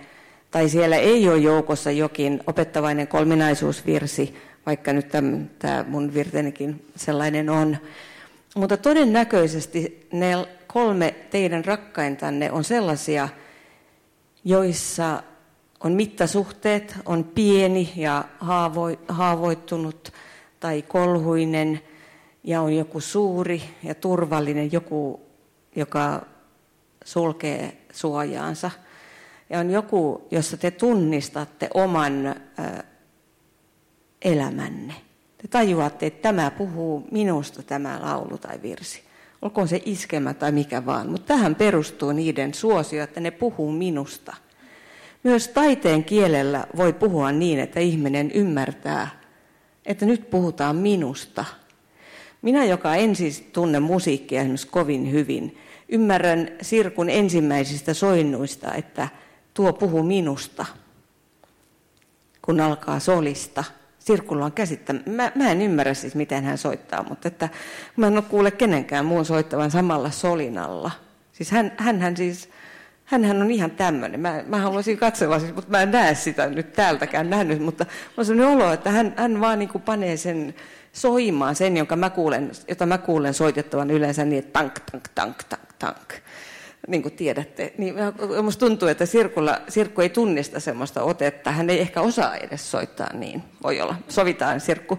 [0.51, 4.35] tai siellä ei ole joukossa jokin opettavainen kolminaisuusvirsi,
[4.67, 5.09] vaikka nyt
[5.59, 7.77] tämä mun virtenikin sellainen on.
[8.57, 10.33] Mutta todennäköisesti ne
[10.67, 13.29] kolme teidän rakkaintanne on sellaisia,
[14.45, 15.23] joissa
[15.85, 18.25] on mittasuhteet, on pieni ja
[19.09, 20.13] haavoittunut
[20.61, 21.81] tai kolhuinen
[22.45, 25.21] ja on joku suuri ja turvallinen, joku,
[25.77, 26.27] joka
[27.05, 28.71] sulkee suojaansa.
[29.51, 32.35] Ja on joku, jossa te tunnistatte oman
[34.23, 34.95] elämänne.
[35.39, 39.03] Te tajuatte, että tämä puhuu minusta tämä laulu tai virsi.
[39.43, 44.37] Olkoon se iskemä tai mikä vaan, mutta tähän perustuu niiden suosio, että ne puhuu minusta–
[45.23, 49.09] myös taiteen kielellä voi puhua niin, että ihminen ymmärtää,
[49.87, 51.45] että nyt puhutaan minusta.
[52.43, 55.59] Minä, joka en siis tunne musiikkia esimerkiksi kovin hyvin,
[55.89, 59.09] ymmärrän Sirkun ensimmäisistä soinnuista, että
[59.55, 60.67] tuo puhuu minusta,
[62.43, 63.65] kun alkaa solista.
[63.99, 64.95] Sirkulla on käsittä.
[65.07, 67.49] Mä, mä en ymmärrä siis, miten hän soittaa, mutta että
[67.97, 70.91] mä en ole kuule kenenkään muun soittavan samalla solinalla.
[71.33, 72.49] Siis hän, hän, hän siis
[73.13, 74.21] hänhän on ihan tämmöinen.
[74.21, 77.87] Mä, mä haluaisin katsella, siis, mutta mä en näe sitä nyt täältäkään nähnyt, mutta
[78.17, 80.55] on sellainen olo, että hän, hän vaan niin kuin panee sen
[80.93, 85.43] soimaan, sen, jonka mä kuulen, jota mä kuulen soitettavan yleensä niin, että tank, tank, tank,
[85.43, 86.13] tank, tank.
[86.89, 87.73] Niin kuin tiedätte.
[87.79, 87.95] Niin
[88.43, 91.51] musta tuntuu, että Sirkulla, Sirkku ei tunnista semmoista otetta.
[91.51, 93.43] Hän ei ehkä osaa edes soittaa niin.
[93.63, 93.95] Voi olla.
[94.09, 94.99] Sovitaan Sirkku.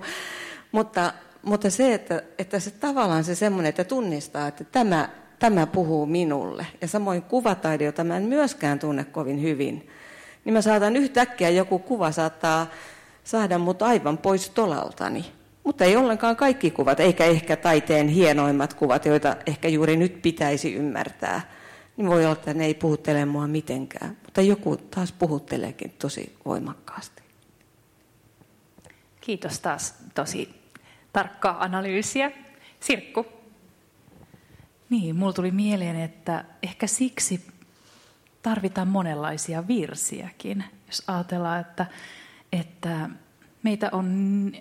[0.72, 5.10] Mutta, mutta se, että, että se tavallaan se semmoinen, että tunnistaa, että tämä
[5.44, 6.68] tämä puhuu minulle.
[6.82, 9.90] Ja samoin kuvataide, jota mä en myöskään tunne kovin hyvin,
[10.45, 12.68] niin mä saatan yhtäkkiä, joku kuva saattaa
[13.24, 15.26] saada mut aivan pois tolaltani.
[15.64, 20.74] Mutta ei ollenkaan kaikki kuvat, eikä ehkä taiteen hienoimmat kuvat, joita ehkä juuri nyt pitäisi
[20.74, 21.41] ymmärtää.
[21.98, 24.18] Niin voi olla, että ne ei puhuttele mua mitenkään.
[24.24, 27.24] Mutta joku taas puhutteleekin tosi voimakkaasti.
[29.22, 30.49] Kiitos taas tosi
[31.14, 32.32] tarkkaa analyysiä.
[32.80, 33.32] Sirkku.
[34.94, 37.48] Niin, mulla tuli mieleen, että ehkä siksi
[38.41, 40.64] tarvitaan monenlaisia virsiäkin.
[40.88, 41.86] Jos ajatellaan, että,
[42.52, 43.10] että
[43.64, 44.52] meitä on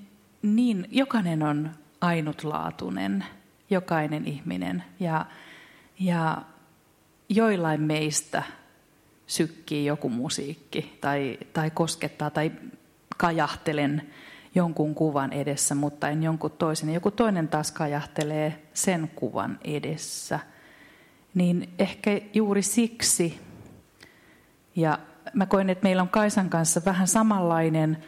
[0.43, 3.25] niin, jokainen on ainutlaatuinen,
[3.71, 4.85] jokainen ihminen.
[5.01, 5.27] Ja,
[5.99, 6.43] ja
[7.29, 8.43] joillain meistä
[9.27, 12.53] sykkii joku musiikki tai, tai koskettaa tai
[13.17, 14.11] kajahtelen
[14.55, 16.95] jonkun kuvan edessä, mutta en jonkun toisen.
[16.95, 20.41] Joku toinen taas kajahtelee sen kuvan edessä.
[21.35, 23.41] Niin ehkä juuri siksi,
[24.77, 24.99] ja
[25.33, 27.99] mä koen, että meillä on Kaisan kanssa vähän samanlainen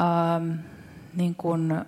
[0.00, 0.50] ähm,
[1.14, 1.84] niin kuin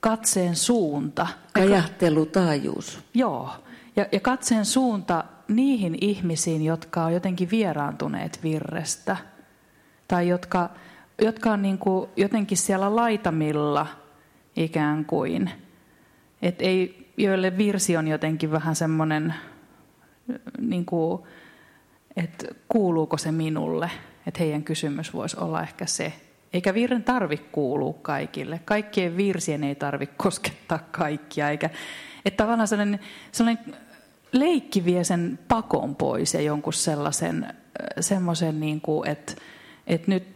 [0.00, 1.26] katseen suunta.
[1.52, 3.04] Kajahtelutaajuus.
[3.14, 3.50] Joo,
[3.96, 9.16] ja, ja katseen suunta niihin ihmisiin, jotka on jotenkin vieraantuneet virrestä,
[10.08, 10.70] tai jotka
[11.24, 13.86] jotka on niin kuin jotenkin siellä laitamilla
[14.56, 15.50] ikään kuin.
[16.42, 19.34] Et ei, joille virsi on jotenkin vähän semmoinen,
[20.60, 20.86] niin
[22.16, 23.90] että kuuluuko se minulle.
[24.26, 26.12] Että heidän kysymys voisi olla ehkä se.
[26.52, 28.60] Eikä virren tarvi kuulua kaikille.
[28.64, 31.50] Kaikkien virsien ei tarvi koskettaa kaikkia.
[31.50, 31.70] Eikä,
[32.24, 33.00] että tavallaan sellainen,
[33.32, 33.74] sellainen
[34.32, 37.54] leikki vie sen pakon pois ja jonkun sellaisen,
[38.00, 39.34] semmoisen, niin kuin, että,
[39.86, 40.31] että nyt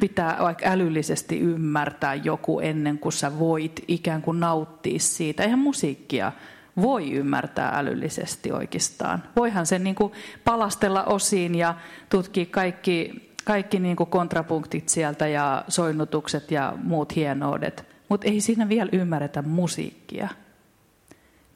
[0.00, 5.42] pitää vaikka älyllisesti ymmärtää joku ennen kuin sä voit ikään kuin nauttia siitä.
[5.42, 6.32] Eihän musiikkia
[6.76, 9.22] voi ymmärtää älyllisesti oikeastaan.
[9.36, 10.12] Voihan sen niin kuin
[10.44, 11.74] palastella osiin ja
[12.08, 18.68] tutkia kaikki, kaikki niin kuin kontrapunktit sieltä ja soinnutukset ja muut hienoudet, mutta ei siinä
[18.68, 20.28] vielä ymmärretä musiikkia.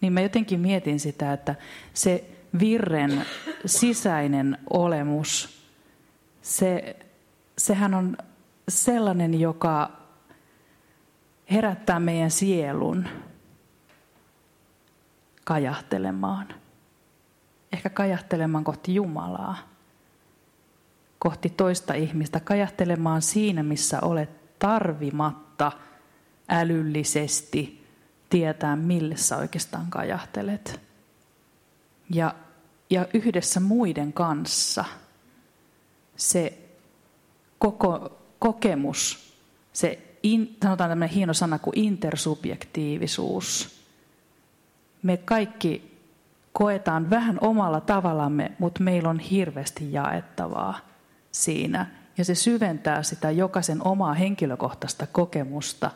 [0.01, 1.55] Niin mä jotenkin mietin sitä, että
[1.95, 2.25] se
[2.61, 3.25] virren
[3.67, 5.63] sisäinen olemus,
[6.43, 6.97] se,
[7.65, 8.17] sehän on
[8.69, 9.91] sellainen, joka
[11.51, 13.09] herättää meidän sielun
[15.45, 16.49] kajahtelemaan.
[17.73, 19.59] Ehkä kajahtelemaan kohti Jumalaa,
[21.19, 25.73] kohti toista ihmistä, kajahtelemaan siinä, missä olet tarvimatta
[26.49, 27.87] älyllisesti
[28.31, 30.81] tietää, mille sä oikeastaan kajahtelet.
[32.11, 32.35] Ja,
[32.91, 34.85] ja yhdessä muiden kanssa
[36.17, 36.64] se
[37.59, 39.35] koko kokemus,
[39.73, 43.81] se in, sanotaan tämmöinen hieno sana kuin intersubjektiivisuus.
[45.03, 45.99] Me kaikki
[46.53, 50.79] koetaan vähän omalla tavallamme, mutta meillä on hirveästi jaettavaa
[51.31, 51.87] siinä.
[52.19, 55.91] Ja se syventää sitä jokaisen omaa henkilökohtaista kokemusta,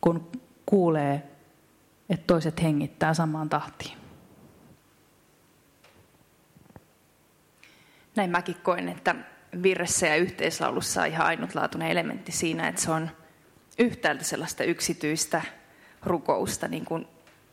[0.00, 0.30] kun
[0.66, 1.22] kuulee,
[2.08, 3.98] että toiset hengittää samaan tahtiin.
[8.16, 9.14] Näin mäkin koen, että
[9.62, 13.10] virressä ja yhteislaulussa on ihan ainutlaatuinen elementti siinä, että se on
[13.78, 15.42] yhtäältä sellaista yksityistä
[16.02, 17.06] rukousta, niin kuin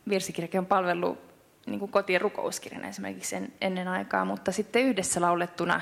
[0.08, 1.18] virsikirjakin on palvellut
[1.66, 5.80] niin kuin kotien rukouskirjana esimerkiksi ennen aikaa, mutta sitten yhdessä laulettuna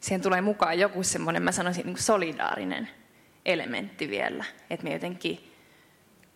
[0.00, 2.88] siihen tulee mukaan joku semmoinen, mä sanoisin, niin kuin solidaarinen
[3.44, 5.52] elementti vielä, että me jotenkin,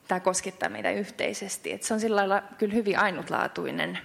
[0.09, 3.99] tämä koskettaa meitä yhteisesti, että se on sillä lailla kyllä hyvin ainutlaatuinen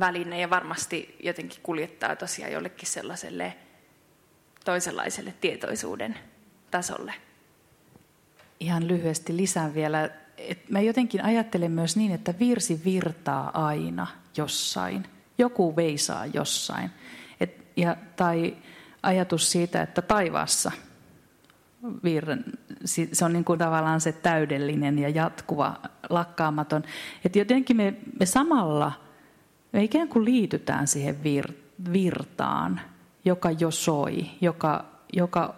[0.00, 3.56] väline ja varmasti jotenkin kuljettaa tosiaan jollekin sellaiselle
[4.64, 6.18] toisenlaiselle tietoisuuden
[6.70, 7.14] tasolle.
[8.60, 14.06] Ihan lyhyesti lisään vielä, että mä jotenkin ajattelen myös niin, että virsi virtaa aina
[14.36, 15.06] jossain.
[15.38, 16.90] Joku veisaa jossain.
[17.40, 18.56] Et, ja, tai
[19.02, 20.72] ajatus siitä, että taivaassa
[22.04, 22.44] virren,
[22.84, 26.82] se on niin kuin tavallaan se täydellinen ja jatkuva, lakkaamaton.
[27.24, 28.92] Että jotenkin me, me samalla
[29.72, 31.52] me ikään kuin liitytään siihen vir,
[31.92, 32.80] virtaan,
[33.24, 35.54] joka jo soi, joka, joka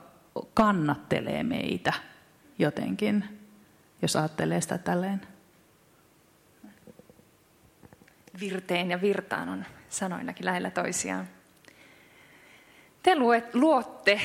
[0.55, 1.93] kannattelee meitä
[2.59, 3.25] jotenkin,
[4.03, 5.21] jos ajattelee sitä tälleen.
[8.41, 11.29] Virteen ja virtaan on sanoinakin lähellä toisiaan.
[13.03, 14.21] Te luet, luotte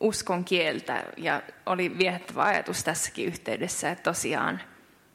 [0.00, 4.60] uskon kieltä ja oli viehättävä ajatus tässäkin yhteydessä, että tosiaan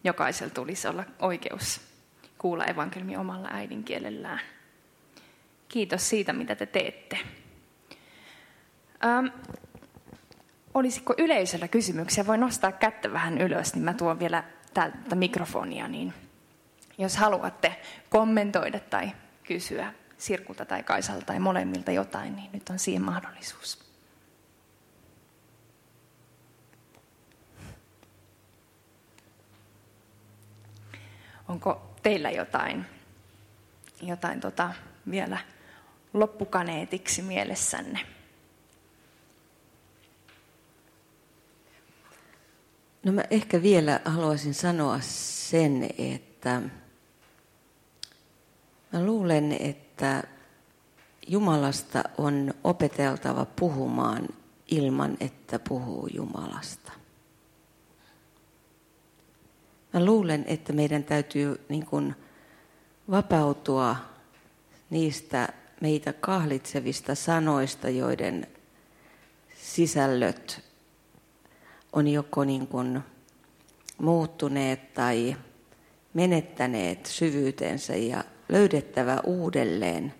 [0.03, 1.92] jokaisella tulisi olla oikeus
[2.43, 4.39] kuulla evankeliumi omalla äidinkielellään.
[5.67, 7.19] Kiitos siitä, mitä te teette.
[9.05, 9.25] Ähm,
[10.73, 12.27] olisiko yleisöllä kysymyksiä?
[12.27, 14.43] Voi nostaa kättä vähän ylös, niin mä tuon vielä
[14.73, 15.87] täältä mikrofonia.
[15.87, 16.13] Niin
[16.97, 19.11] jos haluatte kommentoida tai
[19.43, 23.83] kysyä Sirkulta tai Kaisalta tai molemmilta jotain, niin nyt on siihen mahdollisuus.
[31.47, 32.85] Onko teillä jotain,
[34.01, 34.73] jotain tota
[35.11, 35.37] vielä
[36.13, 37.99] loppukaneetiksi mielessänne?
[43.03, 46.61] No mä ehkä vielä haluaisin sanoa sen, että
[48.93, 50.23] mä luulen, että
[51.27, 54.27] Jumalasta on opeteltava puhumaan
[54.67, 56.82] ilman, että puhuu Jumalasta.
[59.93, 62.15] Mä luulen, että meidän täytyy niin kuin
[63.11, 63.95] vapautua
[64.89, 65.49] niistä
[65.81, 68.47] meitä kahlitsevista sanoista, joiden
[69.55, 70.61] sisällöt
[71.93, 72.99] on joko niin kuin
[73.97, 75.35] muuttuneet tai
[76.13, 80.13] menettäneet syvyytensä ja löydettävä uudelleen,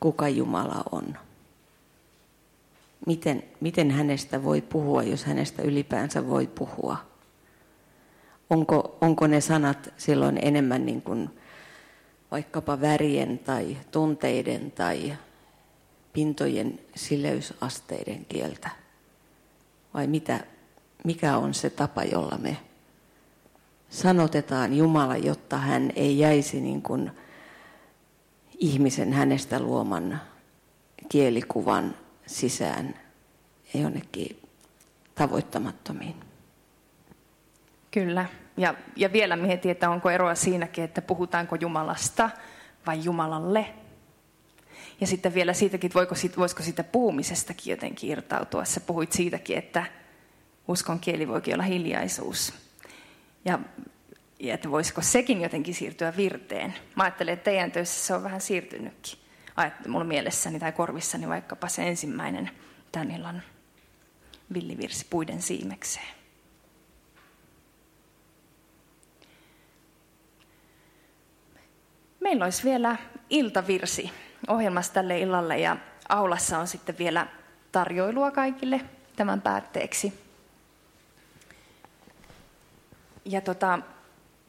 [0.00, 1.16] kuka Jumala on.
[3.06, 7.11] Miten, miten hänestä voi puhua, jos hänestä ylipäänsä voi puhua
[8.50, 11.30] onko, onko ne sanat silloin enemmän niin kuin
[12.30, 15.16] vaikkapa värien tai tunteiden tai
[16.12, 18.70] pintojen sileysasteiden kieltä.
[19.94, 20.40] vai mitä,
[21.04, 22.56] mikä on se tapa, jolla me
[23.90, 27.10] sanotetaan Jumala, jotta hän ei jäisi niin kuin
[28.58, 30.20] ihmisen hänestä luoman
[31.08, 31.94] kielikuvan
[32.26, 32.94] sisään
[33.74, 34.42] jonnekin
[35.14, 36.31] tavoittamattomiin.
[37.92, 38.26] Kyllä.
[38.56, 42.30] Ja, ja vielä mietin, että onko eroa siinäkin, että puhutaanko Jumalasta
[42.86, 43.74] vai Jumalalle.
[45.00, 48.64] Ja sitten vielä siitäkin, että voiko, voisiko siitä puhumisestakin jotenkin irtautua.
[48.64, 49.86] Sä puhuit siitäkin, että
[50.68, 52.54] uskon kieli voikin olla hiljaisuus.
[53.44, 53.58] Ja,
[54.40, 56.74] ja että voisiko sekin jotenkin siirtyä virteen.
[56.96, 59.18] Mä ajattelen, että teidän töissä se on vähän siirtynytkin.
[59.56, 62.50] Ajattelin mulla mielessäni tai korvissani vaikkapa se ensimmäinen
[62.92, 63.42] tämän illan
[64.54, 66.21] villivirsi puiden siimekseen.
[72.22, 72.96] Meillä olisi vielä
[73.30, 74.10] iltavirsi
[74.48, 75.76] ohjelmassa tälle illalle ja
[76.08, 77.26] aulassa on sitten vielä
[77.72, 78.80] tarjoilua kaikille
[79.16, 80.12] tämän päätteeksi.
[83.24, 83.78] Ja tota,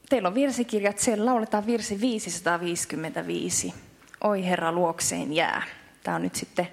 [0.09, 3.73] teillä on virsikirjat, siellä lauletaan virsi 555.
[4.23, 5.63] Oi Herra luokseen jää.
[6.03, 6.67] Tämä on nyt sitten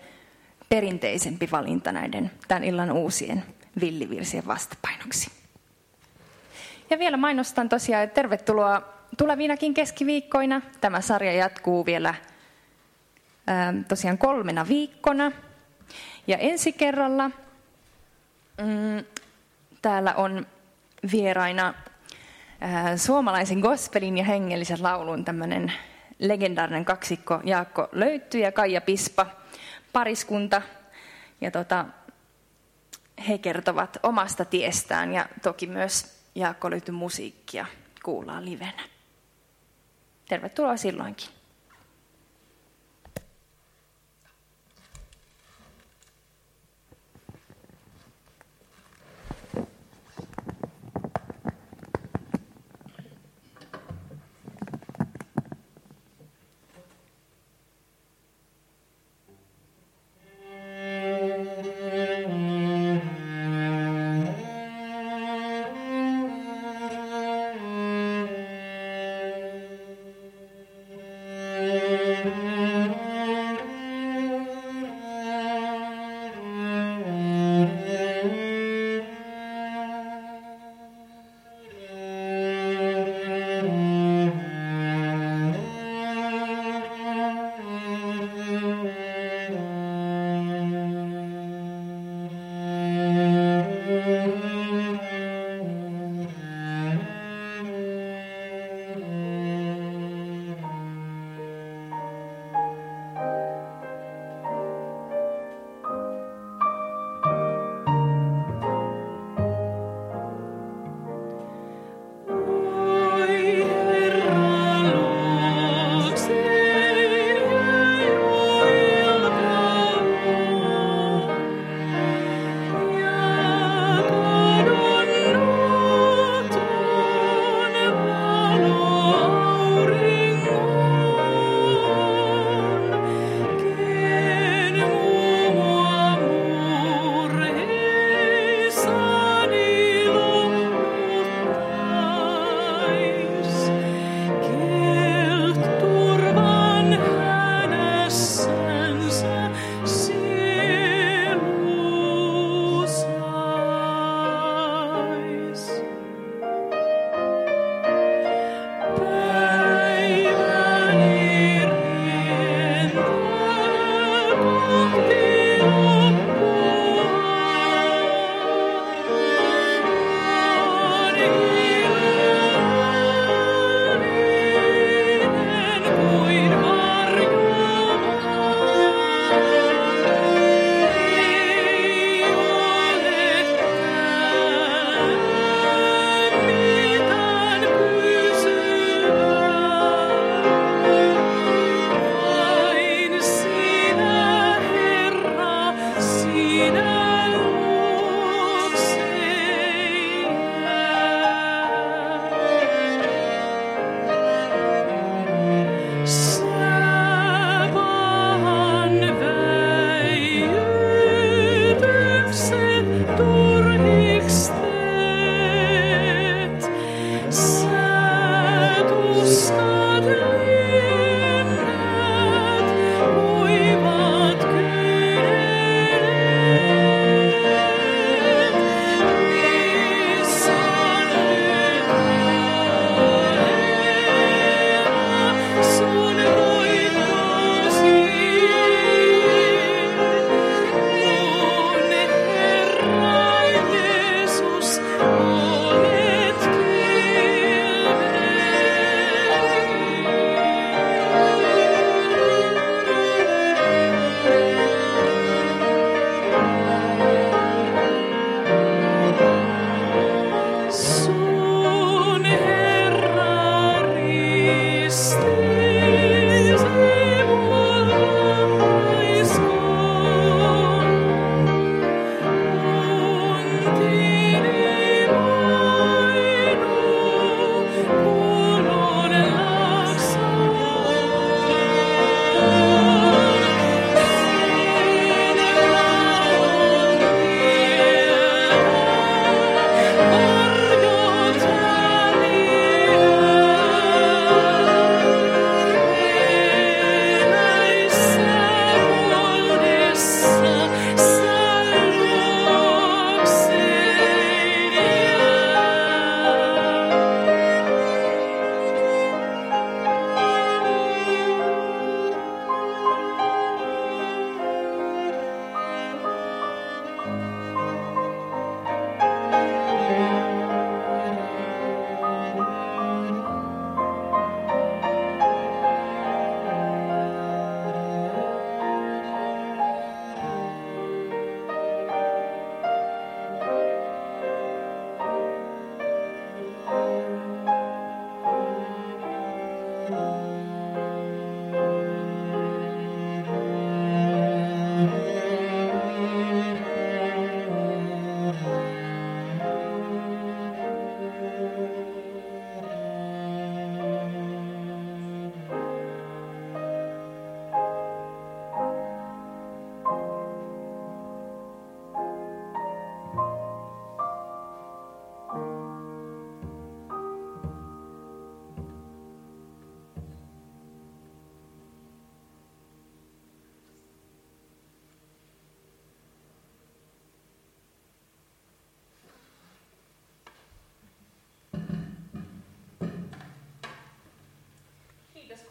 [0.69, 3.43] perinteisempi valinta näiden tämän illan uusien
[3.81, 5.31] villivirsien vastapainoksi.
[6.91, 10.61] Ja vielä mainostan tosiaan, että tervetuloa tulevinakin keskiviikkoina.
[10.81, 12.15] Tämä sarja jatkuu vielä
[13.47, 15.33] ää, tosiaan kolmena viikkona.
[16.27, 17.31] Ja ensi kerralla
[18.59, 19.05] mm,
[19.83, 20.47] täällä on
[21.13, 21.75] vieraina
[22.61, 25.73] ää, suomalaisen gospelin ja hengellisen laulun tämmöinen
[26.19, 29.27] legendaarinen kaksikko Jaakko Löytty ja Kaija Pispa
[29.93, 30.63] pariskunta.
[31.41, 31.85] Ja tota,
[33.29, 37.67] he kertovat omasta tiestään ja toki myös Jaakko Löyty musiikkia
[38.03, 38.90] kuullaan livenä.
[40.31, 41.29] Tervetuloa silloinkin.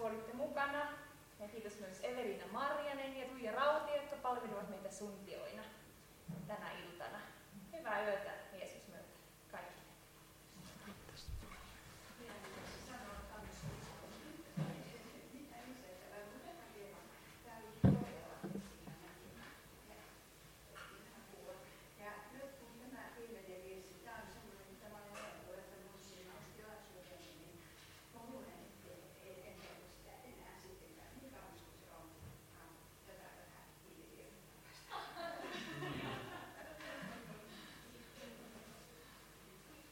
[0.05, 0.87] Olitte mukana.
[1.39, 2.38] Ja kiitos myös Evelina